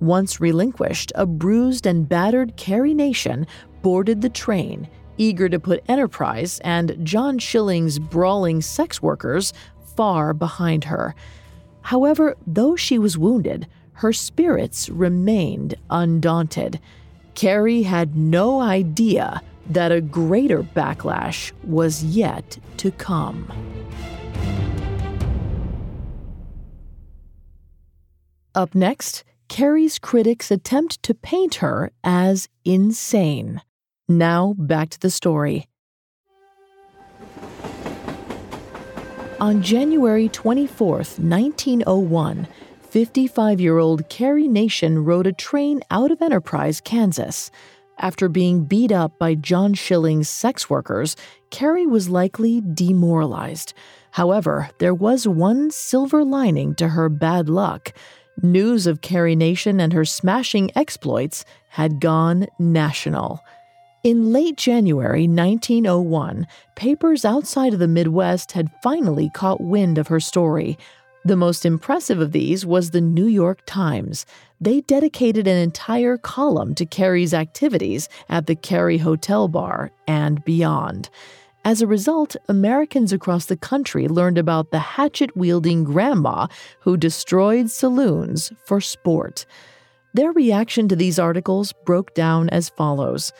Once 0.00 0.40
relinquished, 0.40 1.12
a 1.14 1.26
bruised 1.26 1.86
and 1.86 2.08
battered 2.08 2.56
Carrie 2.56 2.94
Nation 2.94 3.46
boarded 3.82 4.22
the 4.22 4.28
train 4.28 4.88
eager 5.18 5.48
to 5.48 5.58
put 5.58 5.82
Enterprise 5.88 6.60
and 6.64 6.96
John 7.04 7.38
Schilling's 7.38 7.98
brawling 7.98 8.62
sex 8.62 9.02
workers 9.02 9.52
far 9.96 10.32
behind 10.32 10.84
her. 10.84 11.14
However, 11.82 12.36
though 12.46 12.76
she 12.76 12.98
was 12.98 13.18
wounded, 13.18 13.66
her 13.94 14.12
spirits 14.12 14.88
remained 14.88 15.74
undaunted. 15.90 16.78
Carrie 17.34 17.82
had 17.82 18.16
no 18.16 18.60
idea 18.60 19.42
that 19.70 19.92
a 19.92 20.00
greater 20.00 20.62
backlash 20.62 21.52
was 21.64 22.02
yet 22.04 22.58
to 22.78 22.90
come. 22.92 23.52
Up 28.54 28.74
next, 28.74 29.24
Carrie's 29.48 29.98
critics 29.98 30.50
attempt 30.50 31.02
to 31.02 31.14
paint 31.14 31.56
her 31.56 31.90
as 32.04 32.48
insane. 32.64 33.62
Now, 34.08 34.54
back 34.58 34.90
to 34.90 35.00
the 35.00 35.10
story. 35.10 35.68
On 39.40 39.62
January 39.62 40.28
24, 40.28 40.96
1901, 40.96 42.48
55 42.90 43.60
year 43.60 43.78
old 43.78 44.08
Carrie 44.08 44.48
Nation 44.48 45.04
rode 45.04 45.26
a 45.26 45.32
train 45.32 45.80
out 45.90 46.10
of 46.10 46.20
Enterprise, 46.20 46.80
Kansas. 46.80 47.50
After 47.98 48.28
being 48.28 48.64
beat 48.64 48.92
up 48.92 49.18
by 49.18 49.34
John 49.34 49.74
Schilling's 49.74 50.28
sex 50.28 50.70
workers, 50.70 51.16
Carrie 51.50 51.86
was 51.86 52.08
likely 52.08 52.60
demoralized. 52.60 53.74
However, 54.12 54.70
there 54.78 54.94
was 54.94 55.28
one 55.28 55.70
silver 55.70 56.24
lining 56.24 56.74
to 56.76 56.88
her 56.88 57.08
bad 57.08 57.48
luck. 57.48 57.92
News 58.42 58.86
of 58.86 59.00
Carrie 59.00 59.34
Nation 59.34 59.80
and 59.80 59.92
her 59.92 60.04
smashing 60.04 60.70
exploits 60.76 61.44
had 61.70 62.00
gone 62.00 62.46
national. 62.58 63.40
In 64.04 64.32
late 64.32 64.56
January 64.56 65.26
1901, 65.26 66.46
papers 66.76 67.24
outside 67.24 67.72
of 67.72 67.80
the 67.80 67.88
Midwest 67.88 68.52
had 68.52 68.70
finally 68.80 69.28
caught 69.34 69.60
wind 69.60 69.98
of 69.98 70.06
her 70.06 70.20
story. 70.20 70.78
The 71.24 71.36
most 71.36 71.66
impressive 71.66 72.20
of 72.20 72.30
these 72.30 72.64
was 72.64 72.90
the 72.90 73.00
New 73.00 73.26
York 73.26 73.60
Times. 73.66 74.24
They 74.60 74.82
dedicated 74.82 75.48
an 75.48 75.58
entire 75.58 76.16
column 76.16 76.76
to 76.76 76.86
Carrie's 76.86 77.34
activities 77.34 78.08
at 78.28 78.46
the 78.46 78.54
Carey 78.54 78.98
Hotel 78.98 79.48
Bar 79.48 79.90
and 80.06 80.44
beyond. 80.44 81.10
As 81.64 81.82
a 81.82 81.86
result, 81.86 82.36
Americans 82.48 83.12
across 83.12 83.46
the 83.46 83.56
country 83.56 84.08
learned 84.08 84.38
about 84.38 84.70
the 84.70 84.78
hatchet 84.78 85.36
wielding 85.36 85.84
grandma 85.84 86.46
who 86.80 86.96
destroyed 86.96 87.70
saloons 87.70 88.52
for 88.64 88.80
sport. 88.80 89.44
Their 90.14 90.32
reaction 90.32 90.88
to 90.88 90.96
these 90.96 91.18
articles 91.18 91.72
broke 91.84 92.14
down 92.14 92.48
as 92.50 92.70
follows. 92.70 93.32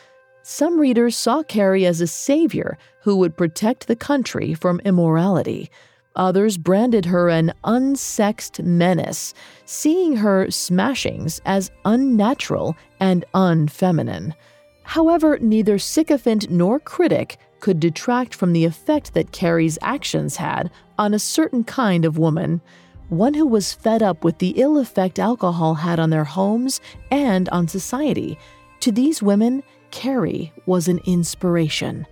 Some 0.43 0.79
readers 0.79 1.17
saw 1.17 1.43
Carrie 1.43 1.87
as 1.87 2.01
a 2.01 2.07
savior 2.07 2.79
who 3.03 3.17
would 3.17 3.37
protect 3.37 3.87
the 3.87 3.97
country 3.97 4.55
from 4.55 4.81
immorality. 4.81 5.71
Others 6.17 6.59
branded 6.59 7.07
her 7.07 7.29
an 7.29 7.53
unsexed 7.65 8.63
menace, 8.65 9.35
seeing 9.65 10.17
her 10.17 10.47
smashings 10.51 11.41
as 11.47 11.71
unnatural 11.85 12.77
and 12.99 13.25
unfeminine. 13.35 14.35
However, 14.83 15.39
neither 15.39 15.79
sycophant 15.79 16.51
nor 16.51 16.81
critic 16.81 17.39
could 17.61 17.81
detract 17.81 18.35
from 18.35 18.53
the 18.53 18.65
effect 18.65 19.15
that 19.15 19.33
Carrie's 19.33 19.79
actions 19.83 20.37
had 20.37 20.71
on 20.99 21.15
a 21.15 21.19
certain 21.19 21.65
kind 21.65 22.05
of 22.05 22.19
woman, 22.19 22.61
one 23.09 23.35
who 23.35 23.47
was 23.47 23.73
fed 23.73 24.03
up 24.03 24.25
with 24.25 24.39
the 24.39 24.55
ill 24.57 24.79
effect 24.79 25.19
alcohol 25.19 25.75
had 25.75 25.99
on 25.99 26.11
their 26.11 26.25
homes 26.25 26.81
and 27.11 27.49
on 27.49 27.69
society. 27.69 28.39
To 28.81 28.93
these 28.93 29.23
women, 29.23 29.63
Carrie 29.91 30.53
was 30.67 30.89
an 30.89 31.01
inspiration. 31.07 32.07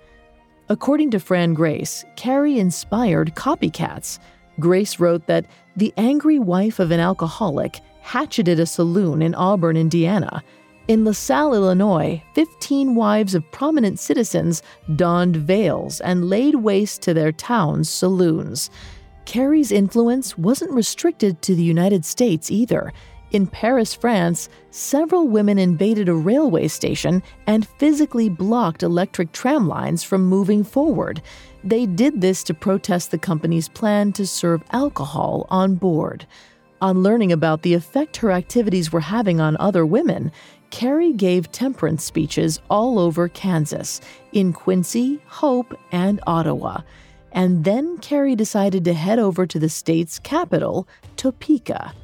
According 0.68 1.10
to 1.12 1.20
Fran 1.20 1.54
Grace, 1.54 2.04
Carrie 2.16 2.58
inspired 2.58 3.34
copycats. 3.34 4.18
Grace 4.58 4.98
wrote 4.98 5.26
that 5.26 5.46
the 5.76 5.92
angry 5.96 6.38
wife 6.38 6.78
of 6.78 6.90
an 6.90 6.98
alcoholic 6.98 7.80
hatcheted 8.00 8.58
a 8.58 8.66
saloon 8.66 9.20
in 9.22 9.34
Auburn, 9.34 9.76
Indiana. 9.76 10.42
In 10.88 11.04
LaSalle, 11.04 11.52
Illinois, 11.52 12.22
15 12.34 12.94
wives 12.94 13.34
of 13.34 13.50
prominent 13.50 13.98
citizens 13.98 14.62
donned 14.94 15.34
veils 15.34 16.00
and 16.00 16.30
laid 16.30 16.54
waste 16.54 17.02
to 17.02 17.12
their 17.12 17.32
town's 17.32 17.90
saloons. 17.90 18.70
Carrie's 19.24 19.72
influence 19.72 20.38
wasn't 20.38 20.70
restricted 20.70 21.42
to 21.42 21.56
the 21.56 21.62
United 21.64 22.04
States 22.04 22.52
either. 22.52 22.92
In 23.32 23.48
Paris, 23.48 23.94
France, 23.94 24.48
several 24.70 25.26
women 25.26 25.58
invaded 25.58 26.08
a 26.08 26.14
railway 26.14 26.68
station 26.68 27.20
and 27.48 27.66
physically 27.66 28.28
blocked 28.28 28.84
electric 28.84 29.32
tram 29.32 29.66
lines 29.66 30.04
from 30.04 30.28
moving 30.28 30.62
forward. 30.62 31.20
They 31.64 31.86
did 31.86 32.20
this 32.20 32.44
to 32.44 32.54
protest 32.54 33.10
the 33.10 33.18
company's 33.18 33.68
plan 33.68 34.12
to 34.12 34.24
serve 34.24 34.62
alcohol 34.70 35.48
on 35.50 35.74
board. 35.74 36.28
On 36.80 37.02
learning 37.02 37.32
about 37.32 37.62
the 37.62 37.74
effect 37.74 38.18
her 38.18 38.30
activities 38.30 38.92
were 38.92 39.00
having 39.00 39.40
on 39.40 39.56
other 39.58 39.84
women, 39.86 40.30
Carrie 40.76 41.14
gave 41.14 41.50
temperance 41.52 42.04
speeches 42.04 42.60
all 42.68 42.98
over 42.98 43.28
Kansas, 43.28 43.98
in 44.32 44.52
Quincy, 44.52 45.18
Hope, 45.24 45.74
and 45.90 46.20
Ottawa. 46.26 46.82
And 47.32 47.64
then 47.64 47.96
Carrie 47.96 48.36
decided 48.36 48.84
to 48.84 48.92
head 48.92 49.18
over 49.18 49.46
to 49.46 49.58
the 49.58 49.70
state's 49.70 50.18
capital, 50.18 50.86
Topeka. 51.16 51.94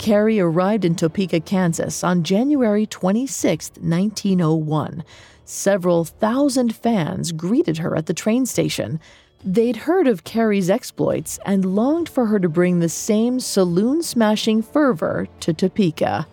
Carrie 0.00 0.40
arrived 0.40 0.84
in 0.84 0.96
Topeka, 0.96 1.38
Kansas 1.38 2.02
on 2.02 2.24
January 2.24 2.86
26, 2.86 3.70
1901. 3.78 5.04
Several 5.44 6.04
thousand 6.04 6.74
fans 6.74 7.30
greeted 7.30 7.78
her 7.78 7.94
at 7.94 8.06
the 8.06 8.14
train 8.14 8.46
station. 8.46 8.98
They'd 9.48 9.76
heard 9.76 10.08
of 10.08 10.24
Carrie's 10.24 10.68
exploits 10.68 11.38
and 11.46 11.76
longed 11.76 12.08
for 12.08 12.26
her 12.26 12.40
to 12.40 12.48
bring 12.48 12.80
the 12.80 12.88
same 12.88 13.38
saloon 13.38 14.02
smashing 14.02 14.60
fervor 14.60 15.28
to 15.38 15.54
Topeka. 15.54 16.26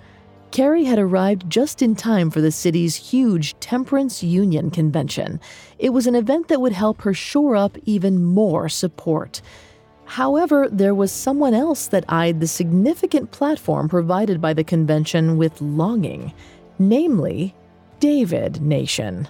Carrie 0.50 0.86
had 0.86 0.98
arrived 0.98 1.48
just 1.48 1.84
in 1.84 1.96
time 1.96 2.32
for 2.32 2.42
the 2.42 2.52
city's 2.52 2.96
huge 2.96 3.54
Temperance 3.60 4.24
Union 4.24 4.72
convention. 4.72 5.40
It 5.78 5.92
was 5.92 6.08
an 6.08 6.16
event 6.16 6.48
that 6.48 6.60
would 6.60 6.74
help 6.74 7.04
her 7.04 7.14
shore 7.14 7.56
up 7.56 7.78
even 7.86 8.24
more 8.24 8.68
support. 8.68 9.44
However, 10.06 10.68
there 10.72 10.96
was 10.96 11.12
someone 11.12 11.54
else 11.54 11.86
that 11.88 12.06
eyed 12.10 12.40
the 12.40 12.48
significant 12.48 13.30
platform 13.30 13.90
provided 13.90 14.42
by 14.42 14.54
the 14.54 14.64
convention 14.64 15.38
with 15.38 15.62
longing, 15.62 16.34
namely, 16.80 17.54
David 18.00 18.60
Nation. 18.60 19.28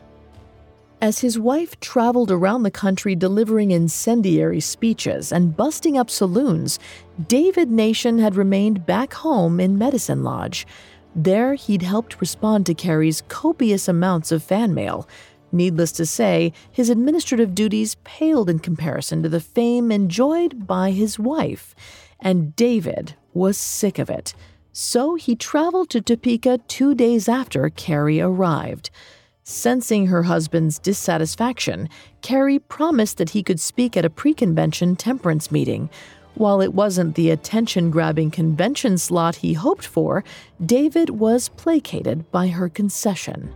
As 1.04 1.20
his 1.20 1.38
wife 1.38 1.78
traveled 1.82 2.32
around 2.32 2.64
the 2.64 2.72
country 2.72 3.14
delivering 3.14 3.72
incendiary 3.72 4.62
speeches 4.62 5.34
and 5.34 5.54
busting 5.54 5.98
up 5.98 6.10
saloons, 6.10 6.80
David 7.28 7.70
Nation 7.70 8.20
had 8.20 8.38
remained 8.38 8.86
back 8.86 9.14
home 9.16 9.60
in 9.60 9.78
Medicine 9.78 10.24
Lodge. 10.24 10.66
There, 11.14 11.56
he'd 11.56 11.82
helped 11.82 12.22
respond 12.22 12.66
to 12.68 12.74
Carrie's 12.74 13.22
copious 13.28 13.90
amounts 13.90 14.32
of 14.32 14.44
fan 14.44 14.74
mail, 14.74 15.06
Needless 15.52 15.92
to 15.92 16.06
say, 16.06 16.54
his 16.72 16.90
administrative 16.90 17.54
duties 17.54 17.98
paled 18.06 18.50
in 18.50 18.60
comparison 18.60 19.22
to 19.24 19.30
the 19.30 19.42
fame 19.42 19.92
enjoyed 19.92 20.66
by 20.66 20.92
his 20.92 21.20
wife, 21.20 21.76
and 22.22 22.56
David 22.56 23.16
was 23.34 23.58
sick 23.58 24.00
of 24.00 24.10
it. 24.10 24.34
So 24.72 25.16
he 25.16 25.36
traveled 25.36 25.90
to 25.90 26.00
Topeka 26.00 26.60
two 26.70 26.96
days 26.96 27.28
after 27.28 27.70
Carrie 27.70 28.22
arrived. 28.22 28.90
Sensing 29.44 30.08
her 30.08 30.24
husband's 30.24 30.80
dissatisfaction, 30.80 31.90
Carrie 32.22 32.60
promised 32.60 33.18
that 33.18 33.32
he 33.32 33.44
could 33.44 33.60
speak 33.60 33.98
at 33.98 34.06
a 34.06 34.10
pre 34.10 34.34
convention 34.34 34.96
temperance 34.96 35.52
meeting. 35.52 35.90
While 36.36 36.62
it 36.62 36.74
wasn't 36.74 37.16
the 37.16 37.30
attention 37.30 37.92
grabbing 37.92 38.32
convention 38.32 38.98
slot 38.98 39.36
he 39.36 39.54
hoped 39.54 39.86
for, 39.86 40.24
David 40.66 41.10
was 41.12 41.50
placated 41.50 42.32
by 42.32 42.48
her 42.48 42.70
concession. 42.70 43.54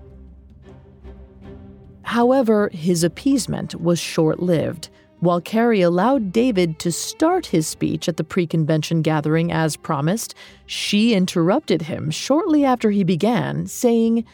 However, 2.03 2.69
his 2.73 3.03
appeasement 3.03 3.75
was 3.75 3.99
short 3.99 4.39
lived. 4.41 4.89
While 5.19 5.41
Carrie 5.41 5.81
allowed 5.81 6.31
David 6.31 6.77
to 6.79 6.91
start 6.91 7.47
his 7.47 7.65
speech 7.65 8.07
at 8.07 8.17
the 8.17 8.23
pre 8.23 8.45
convention 8.45 9.01
gathering 9.01 9.51
as 9.51 9.77
promised, 9.77 10.35
she 10.65 11.13
interrupted 11.13 11.83
him 11.83 12.11
shortly 12.11 12.63
after 12.63 12.91
he 12.91 13.03
began, 13.03 13.67
saying, 13.67 14.25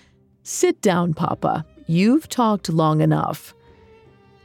Sit 0.44 0.82
down, 0.82 1.14
Papa. 1.14 1.66
You've 1.88 2.30
talked 2.30 2.70
long 2.70 3.02
enough. 3.02 3.54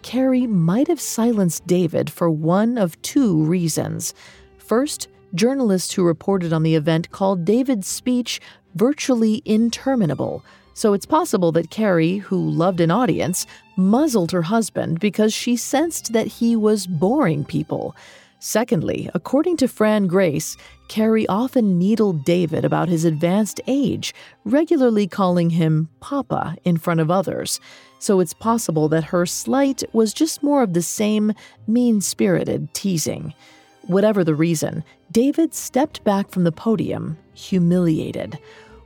Carrie 0.03 0.47
might 0.47 0.89
have 0.89 1.01
silenced 1.01 1.67
David 1.67 2.09
for 2.11 2.31
one 2.31 2.79
of 2.79 3.01
two 3.03 3.43
reasons. 3.43 4.15
First, 4.59 5.09
journalists 5.35 5.93
who 5.93 6.05
reported 6.05 6.53
on 6.53 6.63
the 6.63 6.77
event 6.77 7.11
called 7.11 7.45
David's 7.45 7.89
speech 7.89 8.41
virtually 8.75 9.43
interminable 9.45 10.45
so 10.79 10.93
it's 10.93 11.07
possible 11.07 11.51
that 11.53 11.71
Carrie, 11.71 12.19
who 12.19 12.51
loved 12.51 12.81
an 12.81 12.93
audience, 12.93 13.49
muzzled 13.75 14.31
her 14.31 14.43
husband 14.43 15.01
because 15.01 15.35
she 15.35 15.57
sensed 15.57 16.13
that 16.13 16.29
he 16.29 16.55
was 16.55 16.87
boring 16.87 17.45
people. 17.45 17.97
Secondly, 18.41 19.11
according 19.15 19.57
to 19.57 19.69
Fran 19.69 20.07
Grace, 20.07 20.57
Carrie 20.87 21.27
often 21.27 21.77
needled 21.77 22.25
David 22.25 22.65
about 22.65 22.89
his 22.89 23.05
advanced 23.05 23.61
age, 23.67 24.15
regularly 24.45 25.09
calling 25.09 25.51
him 25.51 25.89
Papa 26.01 26.57
in 26.65 26.77
front 26.77 27.01
of 27.01 27.11
others. 27.11 27.61
So 27.99 28.21
it's 28.21 28.35
possible 28.35 28.89
that 28.91 29.05
her 29.05 29.27
slight 29.27 29.83
was 29.93 30.15
just 30.15 30.43
more 30.43 30.63
of 30.63 30.73
the 30.73 30.83
same 30.83 31.33
mean 31.67 32.01
spirited 32.01 32.73
teasing. 32.75 33.35
Whatever 33.83 34.23
the 34.23 34.37
reason, 34.37 34.85
David 35.11 35.53
stepped 35.53 36.05
back 36.05 36.31
from 36.31 36.45
the 36.45 36.53
podium, 36.53 37.19
humiliated. 37.35 38.39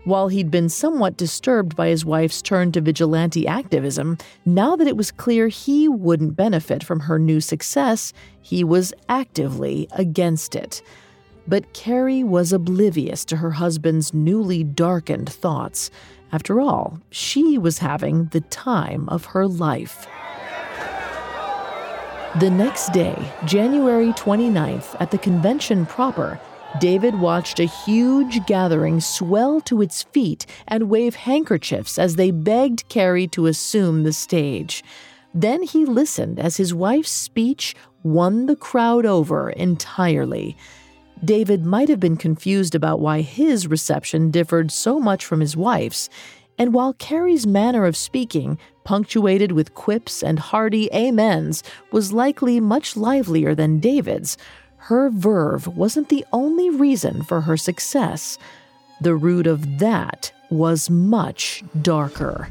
While 0.05 0.29
he'd 0.29 0.51
been 0.51 0.69
somewhat 0.69 1.17
disturbed 1.17 1.77
by 1.77 1.88
his 1.88 2.05
wife's 2.05 2.43
turn 2.43 2.73
to 2.73 2.81
vigilante 2.81 3.47
activism, 3.47 4.19
now 4.45 4.75
that 4.75 4.88
it 4.88 4.97
was 4.97 5.12
clear 5.12 5.47
he 5.47 5.87
wouldn't 5.87 6.35
benefit 6.35 6.83
from 6.83 7.01
her 7.01 7.21
new 7.21 7.41
success, 7.41 8.12
he 8.41 8.65
was 8.65 8.93
actively 9.09 9.87
against 9.93 10.57
it. 10.57 10.83
But 11.47 11.73
Carrie 11.73 12.25
was 12.25 12.53
oblivious 12.53 13.25
to 13.27 13.37
her 13.37 13.53
husband's 13.53 14.12
newly 14.12 14.65
darkened 14.65 15.31
thoughts. 15.31 15.88
After 16.33 16.61
all, 16.61 16.99
she 17.11 17.57
was 17.57 17.79
having 17.79 18.27
the 18.27 18.41
time 18.41 19.09
of 19.09 19.27
her 19.27 19.47
life. 19.47 20.09
The 22.41 22.51
next 22.51 22.93
day, 22.93 23.31
January 23.45 24.12
29th, 24.15 24.97
at 24.99 25.11
the 25.12 25.19
convention 25.19 25.87
proper, 25.87 26.41
David 26.80 27.20
watched 27.20 27.61
a 27.61 27.64
huge 27.64 28.44
gathering 28.46 29.00
swell 29.00 29.61
to 29.62 29.82
its 29.82 30.02
feet 30.02 30.46
and 30.66 30.88
wave 30.88 31.14
handkerchiefs 31.14 31.98
as 31.98 32.16
they 32.16 32.30
begged 32.30 32.88
Carrie 32.88 33.28
to 33.28 33.46
assume 33.46 34.02
the 34.02 34.12
stage. 34.12 34.82
Then 35.35 35.62
he 35.62 35.85
listened 35.85 36.38
as 36.38 36.56
his 36.56 36.74
wife's 36.74 37.11
speech 37.11 37.74
won 38.02 38.46
the 38.46 38.56
crowd 38.56 39.06
over 39.06 39.50
entirely. 39.50 40.56
David 41.24 41.64
might 41.64 41.88
have 41.88 42.00
been 42.00 42.16
confused 42.16 42.74
about 42.74 43.00
why 43.00 43.20
his 43.20 43.68
reception 43.68 44.30
differed 44.30 44.72
so 44.72 44.98
much 44.98 45.24
from 45.24 45.40
his 45.40 45.56
wife's, 45.56 46.08
and 46.58 46.74
while 46.74 46.94
Carrie's 46.94 47.46
manner 47.46 47.85
of 47.87 47.96
speaking, 47.96 48.58
punctuated 48.85 49.52
with 49.52 49.74
quips 49.74 50.22
and 50.22 50.38
hearty 50.38 50.90
amens, 50.92 51.62
was 51.92 52.12
likely 52.12 52.61
much 52.61 52.96
livelier 52.96 53.54
than 53.54 53.78
David's, 53.78 54.37
her 54.87 55.11
verve 55.11 55.68
wasn't 55.68 56.09
the 56.09 56.25
only 56.33 56.68
reason 56.68 57.23
for 57.23 57.42
her 57.42 57.57
success. 57.57 58.37
The 59.01 59.14
root 59.14 59.47
of 59.47 59.79
that 59.79 60.33
was 60.51 60.90
much 60.90 61.62
darker. 61.83 62.49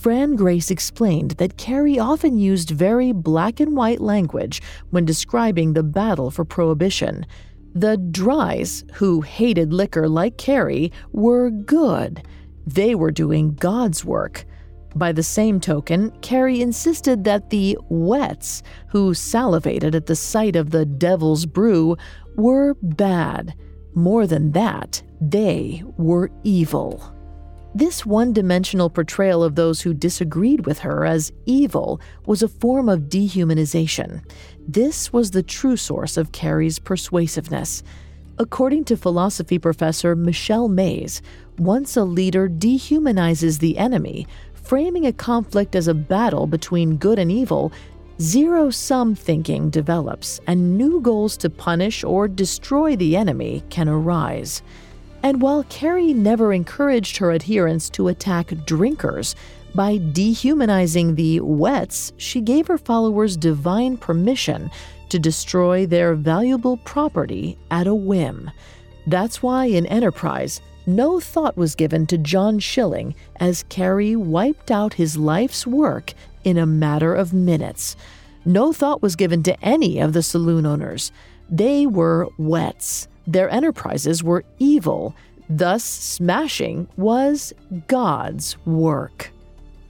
Fran 0.00 0.34
Grace 0.34 0.70
explained 0.70 1.32
that 1.32 1.58
Carrie 1.58 1.98
often 1.98 2.38
used 2.38 2.70
very 2.70 3.12
black 3.12 3.60
and 3.60 3.76
white 3.76 4.00
language 4.00 4.62
when 4.88 5.04
describing 5.04 5.74
the 5.74 5.82
battle 5.82 6.30
for 6.30 6.46
prohibition. 6.46 7.26
The 7.74 7.98
Dries, 7.98 8.82
who 8.94 9.20
hated 9.20 9.74
liquor 9.74 10.08
like 10.08 10.38
Carrie, 10.38 10.90
were 11.12 11.50
good. 11.50 12.22
They 12.66 12.94
were 12.94 13.10
doing 13.10 13.56
God's 13.56 14.06
work. 14.06 14.46
By 14.96 15.12
the 15.12 15.22
same 15.22 15.58
token, 15.60 16.12
Carrie 16.20 16.60
insisted 16.60 17.24
that 17.24 17.50
the 17.50 17.76
wets, 17.88 18.62
who 18.88 19.12
salivated 19.12 19.94
at 19.94 20.06
the 20.06 20.16
sight 20.16 20.54
of 20.54 20.70
the 20.70 20.86
devil's 20.86 21.46
brew, 21.46 21.96
were 22.36 22.74
bad. 22.82 23.54
More 23.94 24.26
than 24.26 24.52
that, 24.52 25.02
they 25.20 25.82
were 25.96 26.30
evil. 26.44 27.14
This 27.76 28.06
one 28.06 28.32
dimensional 28.32 28.88
portrayal 28.88 29.42
of 29.42 29.56
those 29.56 29.80
who 29.80 29.94
disagreed 29.94 30.64
with 30.64 30.78
her 30.80 31.04
as 31.04 31.32
evil 31.44 32.00
was 32.24 32.40
a 32.40 32.48
form 32.48 32.88
of 32.88 33.08
dehumanization. 33.08 34.22
This 34.68 35.12
was 35.12 35.32
the 35.32 35.42
true 35.42 35.76
source 35.76 36.16
of 36.16 36.30
Carrie's 36.30 36.78
persuasiveness. 36.78 37.82
According 38.38 38.84
to 38.86 38.96
philosophy 38.96 39.58
professor 39.58 40.14
Michelle 40.14 40.68
Mays, 40.68 41.20
once 41.58 41.96
a 41.96 42.04
leader 42.04 42.48
dehumanizes 42.48 43.58
the 43.58 43.78
enemy, 43.78 44.26
framing 44.64 45.06
a 45.06 45.12
conflict 45.12 45.76
as 45.76 45.88
a 45.88 45.94
battle 45.94 46.46
between 46.46 46.96
good 46.96 47.18
and 47.18 47.30
evil, 47.30 47.72
zero 48.20 48.70
sum 48.70 49.14
thinking 49.14 49.70
develops 49.70 50.40
and 50.46 50.76
new 50.78 51.00
goals 51.00 51.36
to 51.36 51.50
punish 51.50 52.02
or 52.02 52.26
destroy 52.26 52.96
the 52.96 53.16
enemy 53.16 53.62
can 53.70 53.88
arise. 53.88 54.62
And 55.22 55.40
while 55.40 55.64
Carrie 55.64 56.12
never 56.12 56.52
encouraged 56.52 57.16
her 57.16 57.32
adherents 57.32 57.88
to 57.90 58.08
attack 58.08 58.52
drinkers, 58.66 59.34
by 59.74 59.98
dehumanizing 60.12 61.16
the 61.16 61.40
wets, 61.40 62.12
she 62.16 62.40
gave 62.40 62.68
her 62.68 62.78
followers 62.78 63.36
divine 63.36 63.96
permission 63.96 64.70
to 65.08 65.18
destroy 65.18 65.84
their 65.84 66.14
valuable 66.14 66.76
property 66.78 67.58
at 67.70 67.88
a 67.88 67.94
whim. 67.94 68.50
That's 69.06 69.42
why 69.42 69.66
in 69.66 69.86
Enterprise, 69.86 70.60
no 70.86 71.20
thought 71.20 71.56
was 71.56 71.74
given 71.74 72.06
to 72.06 72.18
John 72.18 72.58
Schilling 72.58 73.14
as 73.36 73.64
Carrie 73.68 74.16
wiped 74.16 74.70
out 74.70 74.94
his 74.94 75.16
life's 75.16 75.66
work 75.66 76.12
in 76.44 76.58
a 76.58 76.66
matter 76.66 77.14
of 77.14 77.32
minutes. 77.32 77.96
No 78.44 78.72
thought 78.72 79.02
was 79.02 79.16
given 79.16 79.42
to 79.44 79.64
any 79.64 79.98
of 79.98 80.12
the 80.12 80.22
saloon 80.22 80.66
owners. 80.66 81.10
They 81.48 81.86
were 81.86 82.28
wets. 82.38 83.08
Their 83.26 83.48
enterprises 83.48 84.22
were 84.22 84.44
evil. 84.58 85.14
Thus, 85.48 85.84
smashing 85.84 86.88
was 86.96 87.52
God's 87.86 88.56
work. 88.66 89.30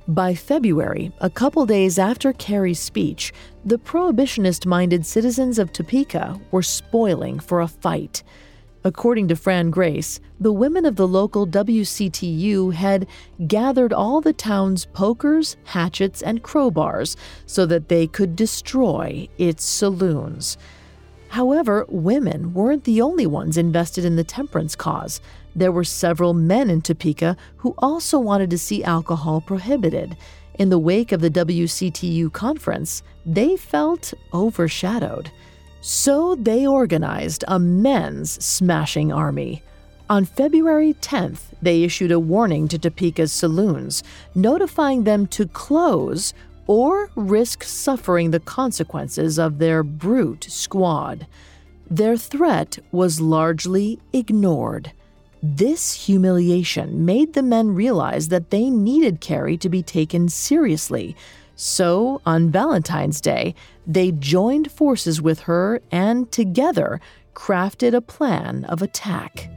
By 0.06 0.34
February, 0.34 1.12
a 1.20 1.30
couple 1.30 1.64
days 1.64 1.98
after 1.98 2.32
Carrie's 2.34 2.78
speech, 2.78 3.32
the 3.64 3.78
prohibitionist 3.78 4.66
minded 4.66 5.06
citizens 5.06 5.58
of 5.58 5.72
Topeka 5.72 6.38
were 6.50 6.62
spoiling 6.62 7.40
for 7.40 7.60
a 7.60 7.68
fight. 7.68 8.22
According 8.86 9.28
to 9.28 9.36
Fran 9.36 9.70
Grace, 9.70 10.20
the 10.38 10.52
women 10.52 10.84
of 10.84 10.96
the 10.96 11.08
local 11.08 11.46
WCTU 11.46 12.74
had 12.74 13.06
gathered 13.46 13.94
all 13.94 14.20
the 14.20 14.34
town's 14.34 14.84
pokers, 14.84 15.56
hatchets, 15.64 16.20
and 16.20 16.42
crowbars 16.42 17.16
so 17.46 17.64
that 17.64 17.88
they 17.88 18.06
could 18.06 18.36
destroy 18.36 19.26
its 19.38 19.64
saloons. 19.64 20.58
However, 21.28 21.86
women 21.88 22.52
weren't 22.52 22.84
the 22.84 23.00
only 23.00 23.26
ones 23.26 23.56
invested 23.56 24.04
in 24.04 24.16
the 24.16 24.22
temperance 24.22 24.76
cause. 24.76 25.18
There 25.56 25.72
were 25.72 25.84
several 25.84 26.34
men 26.34 26.68
in 26.68 26.82
Topeka 26.82 27.38
who 27.56 27.74
also 27.78 28.18
wanted 28.18 28.50
to 28.50 28.58
see 28.58 28.84
alcohol 28.84 29.40
prohibited. 29.40 30.14
In 30.58 30.68
the 30.68 30.78
wake 30.78 31.10
of 31.10 31.22
the 31.22 31.30
WCTU 31.30 32.30
conference, 32.34 33.02
they 33.24 33.56
felt 33.56 34.12
overshadowed. 34.34 35.30
So 35.86 36.34
they 36.34 36.66
organized 36.66 37.44
a 37.46 37.58
men's 37.58 38.42
smashing 38.42 39.12
army. 39.12 39.62
On 40.08 40.24
February 40.24 40.94
10th, 40.94 41.40
they 41.60 41.82
issued 41.82 42.10
a 42.10 42.18
warning 42.18 42.68
to 42.68 42.78
Topeka's 42.78 43.32
saloons, 43.32 44.02
notifying 44.34 45.04
them 45.04 45.26
to 45.26 45.46
close 45.46 46.32
or 46.66 47.10
risk 47.16 47.64
suffering 47.64 48.30
the 48.30 48.40
consequences 48.40 49.38
of 49.38 49.58
their 49.58 49.82
brute 49.82 50.46
squad. 50.48 51.26
Their 51.90 52.16
threat 52.16 52.78
was 52.90 53.20
largely 53.20 53.98
ignored. 54.14 54.90
This 55.42 56.06
humiliation 56.06 57.04
made 57.04 57.34
the 57.34 57.42
men 57.42 57.74
realize 57.74 58.28
that 58.28 58.48
they 58.48 58.70
needed 58.70 59.20
Carrie 59.20 59.58
to 59.58 59.68
be 59.68 59.82
taken 59.82 60.30
seriously, 60.30 61.14
so, 61.56 62.20
on 62.26 62.50
Valentine's 62.50 63.20
Day, 63.20 63.54
they 63.86 64.12
joined 64.12 64.70
forces 64.70 65.20
with 65.20 65.40
her 65.40 65.80
and 65.90 66.30
together 66.32 67.00
crafted 67.34 67.94
a 67.94 68.00
plan 68.00 68.64
of 68.64 68.82
attack. 68.82 69.50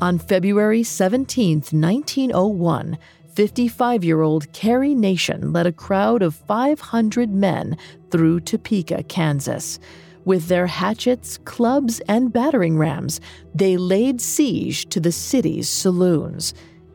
On 0.00 0.18
February 0.18 0.82
17, 0.82 1.58
1901, 1.70 2.98
55 3.34 4.04
year 4.04 4.22
old 4.22 4.52
Carrie 4.52 4.94
Nation 4.94 5.52
led 5.52 5.66
a 5.66 5.72
crowd 5.72 6.22
of 6.22 6.34
500 6.34 7.30
men 7.30 7.76
through 8.10 8.40
Topeka, 8.40 9.02
Kansas. 9.04 9.78
With 10.24 10.48
their 10.48 10.66
hatchets, 10.66 11.38
clubs, 11.44 12.00
and 12.08 12.32
battering 12.32 12.78
rams, 12.78 13.20
they 13.54 13.76
laid 13.76 14.20
siege 14.20 14.88
to 14.88 15.00
the 15.00 15.12
city's 15.12 15.68
saloons. 15.68 16.54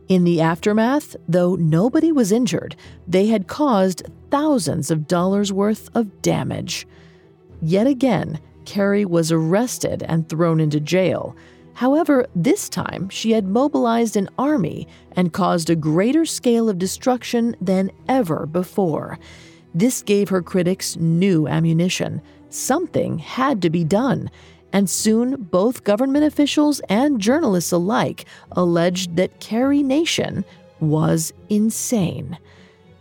In 0.10 0.24
the 0.24 0.42
aftermath, 0.42 1.16
though 1.28 1.56
nobody 1.56 2.12
was 2.12 2.32
injured, 2.32 2.76
they 3.08 3.28
had 3.28 3.48
caused 3.48 4.10
thousands 4.32 4.90
of 4.90 5.08
dollars 5.08 5.54
worth 5.54 5.88
of 5.96 6.24
damage. 6.24 6.88
Yet 7.62 7.86
again, 7.86 8.40
Carrie 8.66 9.06
was 9.06 9.32
arrested 9.32 10.04
and 10.08 10.28
thrown 10.28 10.60
into 10.60 10.80
jail. 10.80 11.36
However, 11.74 12.26
this 12.36 12.70
time 12.70 13.08
she 13.10 13.32
had 13.32 13.48
mobilized 13.48 14.18
an 14.18 14.30
army 14.40 14.88
and 15.12 15.32
caused 15.32 15.70
a 15.70 15.76
greater 15.76 16.26
scale 16.26 16.70
of 16.70 16.80
destruction 16.80 17.56
than 17.62 17.92
ever 18.08 18.48
before. 18.48 19.20
This 19.76 20.02
gave 20.02 20.30
her 20.30 20.42
critics 20.42 20.98
new 20.98 21.48
ammunition. 21.48 22.24
Something 22.50 23.20
had 23.20 23.62
to 23.62 23.70
be 23.70 23.84
done, 23.84 24.32
and 24.72 24.90
soon 24.90 25.36
both 25.44 25.84
government 25.84 26.26
officials 26.26 26.80
and 26.90 27.20
journalists 27.20 27.72
alike 27.72 28.26
alleged 28.52 29.16
that 29.16 29.40
Carrie 29.40 29.84
Nation 29.84 30.46
was 30.80 31.34
insane. 31.50 32.38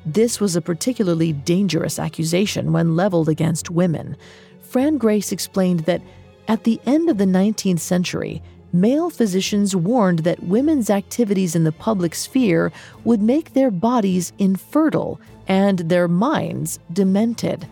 This 0.07 0.41
was 0.41 0.57
a 0.57 0.63
particularly 0.63 1.33
dangerous 1.33 1.99
accusation 1.99 2.73
when 2.73 2.97
leveled 2.97 3.29
against 3.29 3.71
women. 3.71 4.17
Fran 4.63 4.99
Grace 4.99 5.33
explained 5.33 5.81
that 5.81 6.03
at 6.47 6.65
the 6.65 6.81
end 6.87 7.11
of 7.11 7.19
the 7.19 7.27
19th 7.27 7.81
century, 7.81 8.43
male 8.73 9.11
physicians 9.11 9.77
warned 9.77 10.21
that 10.21 10.43
women's 10.43 10.91
activities 10.91 11.55
in 11.55 11.65
the 11.65 11.73
public 11.73 12.15
sphere 12.15 12.73
would 13.05 13.21
make 13.21 13.53
their 13.53 13.71
bodies 13.71 14.33
infertile 14.39 15.21
and 15.47 15.81
their 15.81 16.09
minds 16.09 16.79
demented. 16.93 17.67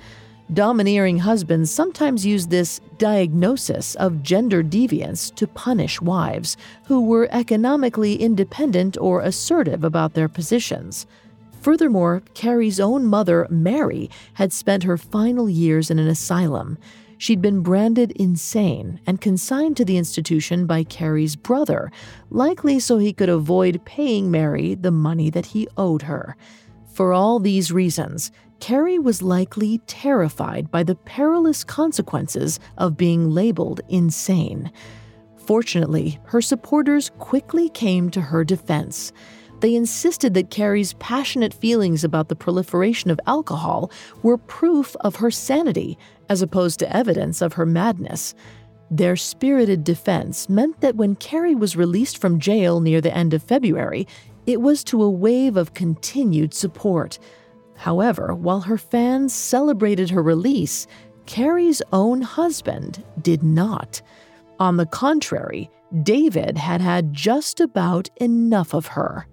Domineering 0.53 1.19
husbands 1.19 1.73
sometimes 1.73 2.25
used 2.25 2.51
this 2.51 2.81
diagnosis 2.99 3.97
of 3.97 4.23
gender 4.23 4.63
deviance 4.63 5.35
to 5.35 5.49
punish 5.49 6.01
wives 6.01 6.57
who 6.85 7.01
were 7.01 7.29
economically 7.33 8.15
independent 8.15 8.97
or 8.97 9.23
assertive 9.23 9.83
about 9.83 10.15
their 10.15 10.29
positions. 10.29 11.05
Furthermore, 11.61 12.23
Carrie's 12.35 12.79
own 12.79 13.07
mother, 13.07 13.49
Mary, 13.51 14.09
had 14.35 14.53
spent 14.53 14.85
her 14.85 14.97
final 14.97 15.51
years 15.51 15.91
in 15.91 15.99
an 15.99 16.07
asylum. 16.07 16.79
She'd 17.19 17.43
been 17.43 17.63
branded 17.63 18.13
insane 18.13 19.01
and 19.05 19.21
consigned 19.21 19.77
to 19.79 19.85
the 19.85 19.97
institution 19.97 20.67
by 20.67 20.85
Carrie's 20.85 21.35
brother, 21.35 21.91
likely 22.31 22.79
so 22.79 22.99
he 22.99 23.13
could 23.13 23.29
avoid 23.29 23.85
paying 23.85 24.31
Mary 24.31 24.77
the 24.77 24.93
money 24.93 25.29
that 25.31 25.47
he 25.47 25.67
owed 25.77 26.03
her. 26.03 26.37
For 26.93 27.13
all 27.13 27.41
these 27.41 27.73
reasons, 27.73 28.31
Carrie 28.61 28.99
was 28.99 29.23
likely 29.23 29.79
terrified 29.87 30.71
by 30.71 30.83
the 30.83 30.95
perilous 30.95 31.63
consequences 31.65 32.59
of 32.79 32.97
being 32.97 33.31
labeled 33.31 33.81
insane. 33.89 34.71
Fortunately, 35.37 36.19
her 36.25 36.41
supporters 36.41 37.11
quickly 37.19 37.69
came 37.69 38.11
to 38.11 38.21
her 38.21 38.45
defense. 38.45 39.13
They 39.61 39.75
insisted 39.75 40.35
that 40.35 40.51
Carrie's 40.51 40.95
passionate 40.95 41.55
feelings 41.55 42.05
about 42.05 42.29
the 42.29 42.37
proliferation 42.37 43.11
of 43.11 43.21
alcohol 43.27 43.91
were 44.23 44.39
proof 44.39 44.97
of 45.01 45.17
her 45.17 45.31
sanity, 45.31 45.97
as 46.29 46.43
opposed 46.43 46.79
to 46.81 46.97
evidence 46.97 47.41
of 47.41 47.55
her 47.55 47.67
madness. 47.67 48.35
Their 48.91 49.17
spirited 49.17 49.83
defense 49.85 50.49
meant 50.49 50.81
that 50.81 50.97
when 50.97 51.17
Carrie 51.17 51.55
was 51.55 51.77
released 51.77 52.19
from 52.19 52.39
jail 52.39 52.81
near 52.81 53.01
the 53.01 53.17
end 53.17 53.35
of 53.35 53.43
February, 53.43 54.07
it 54.47 54.61
was 54.61 54.85
to 54.85 55.03
a 55.03 55.11
wave 55.11 55.57
of 55.57 55.75
continued 55.75 56.55
support. 56.55 57.19
However, 57.77 58.35
while 58.35 58.61
her 58.61 58.79
fans 58.79 59.33
celebrated 59.33 60.11
her 60.11 60.23
release, 60.23 60.87
Carrie's 61.27 61.83
own 61.93 62.23
husband 62.23 63.05
did 63.21 63.43
not. 63.43 64.01
On 64.59 64.77
the 64.77 64.87
contrary, 64.87 65.71
David 66.03 66.57
had 66.57 66.81
had 66.81 67.13
just 67.13 67.61
about 67.61 68.09
enough 68.17 68.75
of 68.75 68.87
her. 68.89 69.27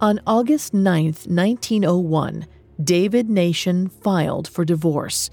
On 0.00 0.20
August 0.26 0.74
9, 0.74 1.04
1901, 1.04 2.46
David 2.82 3.30
Nation 3.30 3.88
filed 3.88 4.48
for 4.48 4.64
divorce. 4.64 5.30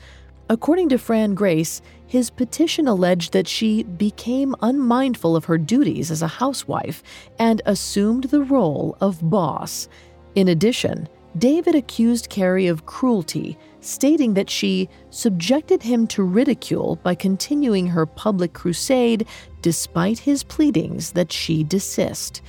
According 0.47 0.89
to 0.89 0.97
Fran 0.97 1.33
Grace, 1.33 1.81
his 2.05 2.29
petition 2.29 2.87
alleged 2.87 3.33
that 3.33 3.47
she 3.47 3.83
became 3.83 4.55
unmindful 4.61 5.35
of 5.35 5.45
her 5.45 5.57
duties 5.57 6.11
as 6.11 6.21
a 6.21 6.27
housewife 6.27 7.03
and 7.37 7.61
assumed 7.65 8.25
the 8.25 8.41
role 8.41 8.97
of 8.99 9.27
boss. 9.29 9.87
In 10.35 10.47
addition, 10.47 11.07
David 11.37 11.75
accused 11.75 12.29
Carrie 12.29 12.67
of 12.67 12.85
cruelty, 12.85 13.57
stating 13.81 14.33
that 14.33 14.49
she 14.49 14.89
subjected 15.09 15.83
him 15.83 16.07
to 16.07 16.23
ridicule 16.23 16.97
by 17.03 17.15
continuing 17.15 17.87
her 17.87 18.05
public 18.05 18.53
crusade 18.53 19.27
despite 19.61 20.19
his 20.19 20.43
pleadings 20.43 21.11
that 21.11 21.31
she 21.31 21.63
desist. 21.63 22.41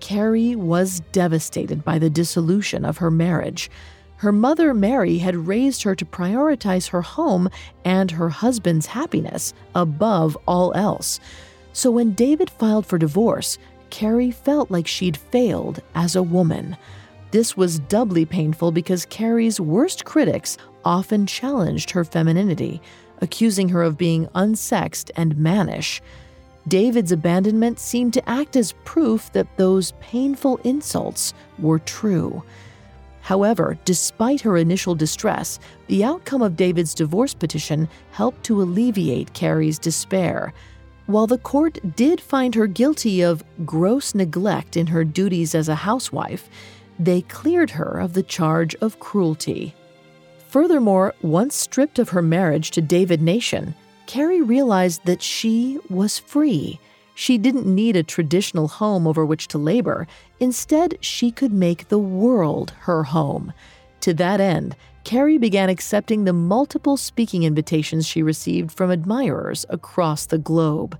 Carrie 0.00 0.54
was 0.54 1.00
devastated 1.12 1.82
by 1.84 1.98
the 1.98 2.10
dissolution 2.10 2.84
of 2.84 2.98
her 2.98 3.10
marriage. 3.10 3.70
Her 4.16 4.32
mother, 4.32 4.74
Mary, 4.74 5.18
had 5.18 5.46
raised 5.46 5.82
her 5.82 5.94
to 5.94 6.04
prioritize 6.04 6.90
her 6.90 7.02
home 7.02 7.48
and 7.84 8.10
her 8.10 8.28
husband's 8.28 8.86
happiness 8.86 9.54
above 9.74 10.36
all 10.46 10.72
else. 10.74 11.20
So 11.72 11.90
when 11.90 12.12
David 12.12 12.50
filed 12.50 12.86
for 12.86 12.98
divorce, 12.98 13.58
Carrie 13.94 14.32
felt 14.32 14.72
like 14.72 14.88
she'd 14.88 15.16
failed 15.16 15.80
as 15.94 16.16
a 16.16 16.22
woman. 16.22 16.76
This 17.30 17.56
was 17.56 17.78
doubly 17.78 18.24
painful 18.24 18.72
because 18.72 19.06
Carrie's 19.06 19.60
worst 19.60 20.04
critics 20.04 20.58
often 20.84 21.28
challenged 21.28 21.92
her 21.92 22.04
femininity, 22.04 22.82
accusing 23.20 23.68
her 23.68 23.84
of 23.84 23.96
being 23.96 24.26
unsexed 24.34 25.12
and 25.14 25.36
mannish. 25.36 26.02
David's 26.66 27.12
abandonment 27.12 27.78
seemed 27.78 28.12
to 28.14 28.28
act 28.28 28.56
as 28.56 28.74
proof 28.84 29.32
that 29.32 29.56
those 29.58 29.92
painful 30.00 30.56
insults 30.64 31.32
were 31.60 31.78
true. 31.78 32.42
However, 33.20 33.78
despite 33.84 34.40
her 34.40 34.56
initial 34.56 34.96
distress, 34.96 35.60
the 35.86 36.02
outcome 36.02 36.42
of 36.42 36.56
David's 36.56 36.94
divorce 36.94 37.32
petition 37.32 37.88
helped 38.10 38.42
to 38.46 38.60
alleviate 38.60 39.34
Carrie's 39.34 39.78
despair. 39.78 40.52
While 41.06 41.26
the 41.26 41.38
court 41.38 41.96
did 41.96 42.20
find 42.20 42.54
her 42.54 42.66
guilty 42.66 43.20
of 43.20 43.44
gross 43.66 44.14
neglect 44.14 44.76
in 44.76 44.86
her 44.86 45.04
duties 45.04 45.54
as 45.54 45.68
a 45.68 45.74
housewife, 45.74 46.48
they 46.98 47.22
cleared 47.22 47.70
her 47.70 48.00
of 48.00 48.14
the 48.14 48.22
charge 48.22 48.74
of 48.76 49.00
cruelty. 49.00 49.74
Furthermore, 50.48 51.14
once 51.20 51.56
stripped 51.56 51.98
of 51.98 52.10
her 52.10 52.22
marriage 52.22 52.70
to 52.70 52.80
David 52.80 53.20
Nation, 53.20 53.74
Carrie 54.06 54.40
realized 54.40 55.04
that 55.04 55.22
she 55.22 55.78
was 55.90 56.18
free. 56.18 56.80
She 57.14 57.38
didn't 57.38 57.66
need 57.66 57.96
a 57.96 58.02
traditional 58.02 58.68
home 58.68 59.06
over 59.06 59.26
which 59.26 59.48
to 59.48 59.58
labor. 59.58 60.06
Instead, 60.40 60.96
she 61.00 61.30
could 61.30 61.52
make 61.52 61.88
the 61.88 61.98
world 61.98 62.72
her 62.80 63.04
home. 63.04 63.52
To 64.02 64.14
that 64.14 64.40
end, 64.40 64.76
Carrie 65.04 65.36
began 65.36 65.68
accepting 65.68 66.24
the 66.24 66.32
multiple 66.32 66.96
speaking 66.96 67.42
invitations 67.42 68.06
she 68.06 68.22
received 68.22 68.72
from 68.72 68.90
admirers 68.90 69.66
across 69.68 70.24
the 70.24 70.38
globe. 70.38 70.98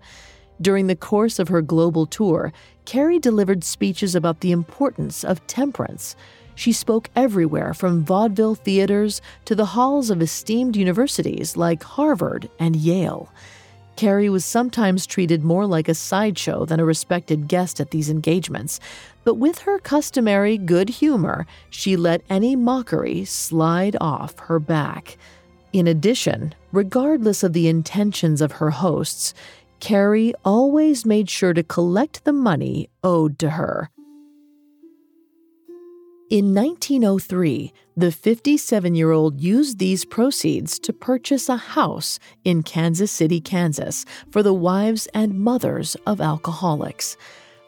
During 0.60 0.86
the 0.86 0.96
course 0.96 1.38
of 1.38 1.48
her 1.48 1.62
global 1.62 2.04
tour, 2.04 2.52
Carrie 2.84 3.18
delivered 3.18 3.64
speeches 3.64 4.14
about 4.14 4.40
the 4.40 4.52
importance 4.52 5.24
of 5.24 5.44
temperance. 5.46 6.16
She 6.54 6.70
spoke 6.70 7.08
everywhere 7.16 7.72
from 7.72 8.04
vaudeville 8.04 8.54
theaters 8.54 9.22
to 9.46 9.54
the 9.54 9.66
halls 9.66 10.10
of 10.10 10.22
esteemed 10.22 10.76
universities 10.76 11.56
like 11.56 11.82
Harvard 11.82 12.50
and 12.58 12.76
Yale. 12.76 13.32
Carrie 13.96 14.28
was 14.28 14.44
sometimes 14.44 15.06
treated 15.06 15.44
more 15.44 15.66
like 15.66 15.88
a 15.88 15.94
sideshow 15.94 16.64
than 16.64 16.80
a 16.80 16.84
respected 16.84 17.48
guest 17.48 17.80
at 17.80 17.90
these 17.90 18.10
engagements, 18.10 18.80
but 19.22 19.34
with 19.34 19.60
her 19.60 19.78
customary 19.78 20.58
good 20.58 20.88
humor, 20.88 21.46
she 21.70 21.96
let 21.96 22.22
any 22.28 22.56
mockery 22.56 23.24
slide 23.24 23.96
off 24.00 24.38
her 24.40 24.58
back. 24.58 25.16
In 25.72 25.86
addition, 25.86 26.54
regardless 26.72 27.42
of 27.42 27.52
the 27.52 27.68
intentions 27.68 28.40
of 28.40 28.52
her 28.52 28.70
hosts, 28.70 29.34
Carrie 29.80 30.34
always 30.44 31.04
made 31.04 31.28
sure 31.28 31.52
to 31.52 31.62
collect 31.62 32.24
the 32.24 32.32
money 32.32 32.88
owed 33.02 33.38
to 33.38 33.50
her. 33.50 33.90
In 36.30 36.54
1903, 36.54 37.70
the 37.98 38.10
57 38.10 38.94
year 38.94 39.10
old 39.10 39.42
used 39.42 39.78
these 39.78 40.06
proceeds 40.06 40.78
to 40.78 40.90
purchase 40.90 41.50
a 41.50 41.56
house 41.58 42.18
in 42.44 42.62
Kansas 42.62 43.12
City, 43.12 43.42
Kansas, 43.42 44.06
for 44.30 44.42
the 44.42 44.54
wives 44.54 45.06
and 45.12 45.38
mothers 45.38 45.98
of 46.06 46.22
alcoholics. 46.22 47.18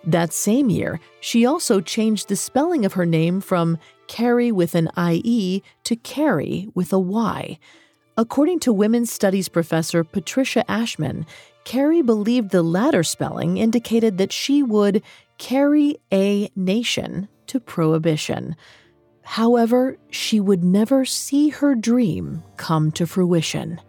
That 0.04 0.32
same 0.32 0.70
year, 0.70 1.00
she 1.20 1.44
also 1.44 1.82
changed 1.82 2.28
the 2.28 2.36
spelling 2.36 2.86
of 2.86 2.94
her 2.94 3.04
name 3.04 3.42
from 3.42 3.76
Carrie 4.06 4.52
with 4.52 4.74
an 4.74 4.88
IE 4.96 5.62
to 5.84 5.96
Carry 5.96 6.70
with 6.74 6.94
a 6.94 6.98
Y. 6.98 7.58
According 8.16 8.60
to 8.60 8.72
women's 8.72 9.12
studies 9.12 9.50
professor 9.50 10.02
Patricia 10.02 10.68
Ashman, 10.70 11.26
Carrie 11.64 12.00
believed 12.00 12.52
the 12.52 12.62
latter 12.62 13.02
spelling 13.02 13.58
indicated 13.58 14.16
that 14.16 14.32
she 14.32 14.62
would 14.62 15.02
carry 15.36 15.98
a 16.10 16.48
nation 16.56 17.28
to 17.48 17.60
prohibition. 17.60 18.56
However, 19.22 19.98
she 20.10 20.40
would 20.40 20.62
never 20.62 21.04
see 21.04 21.48
her 21.48 21.74
dream 21.74 22.42
come 22.56 22.92
to 22.92 23.06
fruition. 23.06 23.80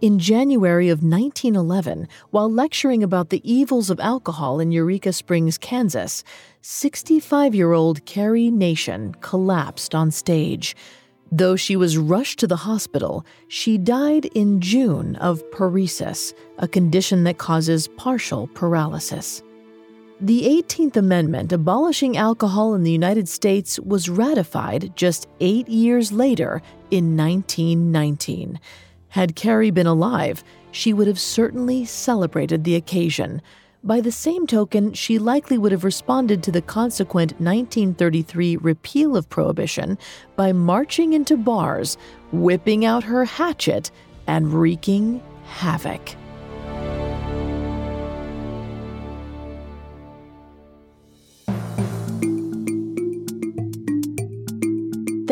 In 0.00 0.18
January 0.18 0.90
of 0.90 1.02
1911, 1.02 2.08
while 2.30 2.52
lecturing 2.52 3.02
about 3.02 3.30
the 3.30 3.40
evils 3.42 3.88
of 3.88 3.98
alcohol 4.00 4.60
in 4.60 4.70
Eureka 4.70 5.12
Springs, 5.12 5.56
Kansas, 5.56 6.22
65 6.60 7.54
year 7.54 7.72
old 7.72 8.04
Carrie 8.04 8.50
Nation 8.50 9.14
collapsed 9.20 9.94
on 9.94 10.10
stage. 10.10 10.76
Though 11.32 11.56
she 11.56 11.74
was 11.74 11.96
rushed 11.96 12.38
to 12.40 12.46
the 12.46 12.56
hospital, 12.56 13.24
she 13.48 13.78
died 13.78 14.26
in 14.34 14.60
June 14.60 15.16
of 15.16 15.42
paresis, 15.50 16.34
a 16.58 16.68
condition 16.68 17.24
that 17.24 17.38
causes 17.38 17.88
partial 17.96 18.46
paralysis. 18.48 19.42
The 20.24 20.44
18th 20.44 20.96
Amendment 20.96 21.52
abolishing 21.52 22.16
alcohol 22.16 22.72
in 22.72 22.82
the 22.82 22.90
United 22.90 23.28
States 23.28 23.78
was 23.78 24.08
ratified 24.08 24.96
just 24.96 25.28
eight 25.40 25.68
years 25.68 26.12
later 26.12 26.62
in 26.90 27.14
1919. 27.14 28.58
Had 29.08 29.36
Carrie 29.36 29.70
been 29.70 29.86
alive, 29.86 30.42
she 30.70 30.94
would 30.94 31.08
have 31.08 31.20
certainly 31.20 31.84
celebrated 31.84 32.64
the 32.64 32.74
occasion. 32.74 33.42
By 33.82 34.00
the 34.00 34.10
same 34.10 34.46
token, 34.46 34.94
she 34.94 35.18
likely 35.18 35.58
would 35.58 35.72
have 35.72 35.84
responded 35.84 36.42
to 36.44 36.50
the 36.50 36.62
consequent 36.62 37.32
1933 37.32 38.56
repeal 38.56 39.18
of 39.18 39.28
Prohibition 39.28 39.98
by 40.36 40.54
marching 40.54 41.12
into 41.12 41.36
bars, 41.36 41.98
whipping 42.32 42.86
out 42.86 43.04
her 43.04 43.26
hatchet, 43.26 43.90
and 44.26 44.54
wreaking 44.54 45.22
havoc. 45.44 46.16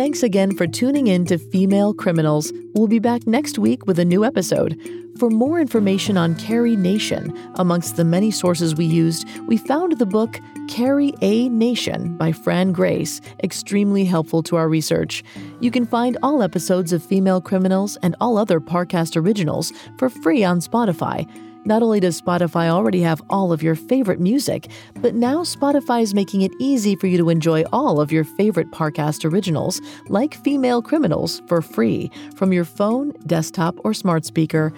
Thanks 0.02 0.24
again 0.24 0.56
for 0.56 0.66
tuning 0.66 1.06
in 1.06 1.26
to 1.26 1.38
Female 1.38 1.94
Criminals. 1.94 2.52
We'll 2.74 2.88
be 2.88 2.98
back 2.98 3.24
next 3.24 3.56
week 3.56 3.86
with 3.86 4.00
a 4.00 4.04
new 4.04 4.24
episode. 4.24 4.76
For 5.16 5.30
more 5.30 5.60
information 5.60 6.16
on 6.16 6.34
Carrie 6.34 6.74
Nation, 6.74 7.32
amongst 7.54 7.94
the 7.94 8.04
many 8.04 8.32
sources 8.32 8.74
we 8.74 8.84
used, 8.84 9.28
we 9.46 9.56
found 9.56 9.98
the 9.98 10.04
book 10.04 10.40
Carry 10.68 11.14
A 11.22 11.48
Nation 11.50 12.16
by 12.16 12.32
Fran 12.32 12.72
Grace, 12.72 13.20
extremely 13.44 14.04
helpful 14.04 14.42
to 14.42 14.56
our 14.56 14.68
research. 14.68 15.22
You 15.60 15.70
can 15.70 15.86
find 15.86 16.18
all 16.20 16.42
episodes 16.42 16.92
of 16.92 17.04
Female 17.04 17.40
Criminals 17.40 17.96
and 18.02 18.16
all 18.20 18.38
other 18.38 18.58
Parcast 18.58 19.16
originals 19.16 19.72
for 19.98 20.08
free 20.08 20.42
on 20.42 20.58
Spotify. 20.58 21.30
Not 21.64 21.82
only 21.82 22.00
does 22.00 22.20
Spotify 22.20 22.68
already 22.68 23.00
have 23.02 23.22
all 23.30 23.52
of 23.52 23.62
your 23.62 23.76
favorite 23.76 24.18
music, 24.18 24.68
but 24.96 25.14
now 25.14 25.42
Spotify 25.42 26.02
is 26.02 26.14
making 26.14 26.42
it 26.42 26.50
easy 26.58 26.96
for 26.96 27.06
you 27.06 27.16
to 27.18 27.28
enjoy 27.28 27.62
all 27.72 28.00
of 28.00 28.10
your 28.10 28.24
favorite 28.24 28.70
Parcast 28.72 29.30
originals, 29.30 29.80
like 30.08 30.34
Female 30.42 30.82
Criminals, 30.82 31.40
for 31.46 31.62
free 31.62 32.10
from 32.34 32.52
your 32.52 32.64
phone, 32.64 33.12
desktop, 33.26 33.76
or 33.84 33.94
smart 33.94 34.24
speaker. 34.24 34.72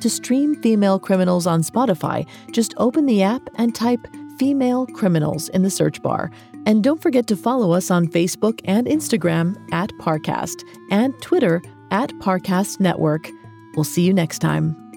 To 0.00 0.08
stream 0.08 0.60
Female 0.62 0.98
Criminals 0.98 1.46
on 1.46 1.62
Spotify, 1.62 2.26
just 2.52 2.72
open 2.78 3.04
the 3.04 3.22
app 3.22 3.42
and 3.56 3.74
type 3.74 4.06
Female 4.38 4.86
Criminals 4.86 5.50
in 5.50 5.62
the 5.62 5.70
search 5.70 6.02
bar. 6.02 6.30
And 6.64 6.82
don't 6.82 7.02
forget 7.02 7.26
to 7.26 7.36
follow 7.36 7.72
us 7.72 7.90
on 7.90 8.06
Facebook 8.06 8.60
and 8.64 8.86
Instagram 8.86 9.56
at 9.72 9.90
Parcast 10.00 10.64
and 10.90 11.12
Twitter 11.20 11.60
at 11.90 12.10
Parcast 12.14 12.80
Network. 12.80 13.28
We'll 13.74 13.84
see 13.84 14.02
you 14.02 14.14
next 14.14 14.38
time. 14.38 14.89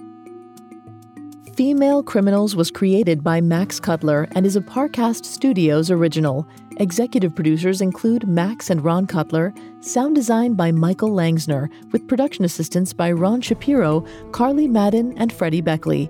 Female 1.56 2.02
Criminals 2.02 2.56
was 2.56 2.72
created 2.72 3.24
by 3.24 3.40
Max 3.40 3.80
Cutler 3.80 4.28
and 4.32 4.44
is 4.44 4.56
a 4.56 4.62
Parcast 4.62 5.24
Studios 5.24 5.92
original. 5.92 6.48
Executive 6.78 7.36
producers 7.36 7.80
include 7.80 8.28
Max 8.28 8.72
and 8.72 8.84
Ron 8.84 9.06
Cutler, 9.06 9.54
sound 9.80 10.16
design 10.16 10.56
by 10.56 10.72
Michael 10.72 11.12
Langsner, 11.12 11.70
with 11.92 12.08
production 12.08 12.44
assistance 12.44 12.92
by 12.92 13.12
Ron 13.12 13.40
Shapiro, 13.40 14.04
Carly 14.32 14.68
Madden, 14.68 15.16
and 15.16 15.32
Freddie 15.32 15.62
Beckley. 15.62 16.10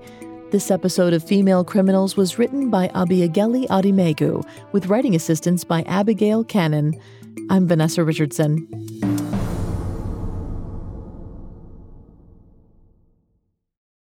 This 0.52 0.72
episode 0.72 1.12
of 1.12 1.28
Female 1.28 1.66
Criminals 1.66 2.16
was 2.16 2.40
written 2.40 2.70
by 2.70 2.88
Abiageli 2.90 3.68
Adimegu, 3.68 4.48
with 4.72 4.88
writing 4.88 5.14
assistance 5.14 5.66
by 5.66 5.82
Abigail 5.82 6.46
Cannon. 6.46 6.94
I'm 7.50 7.68
Vanessa 7.68 8.02
Richardson. 8.06 9.23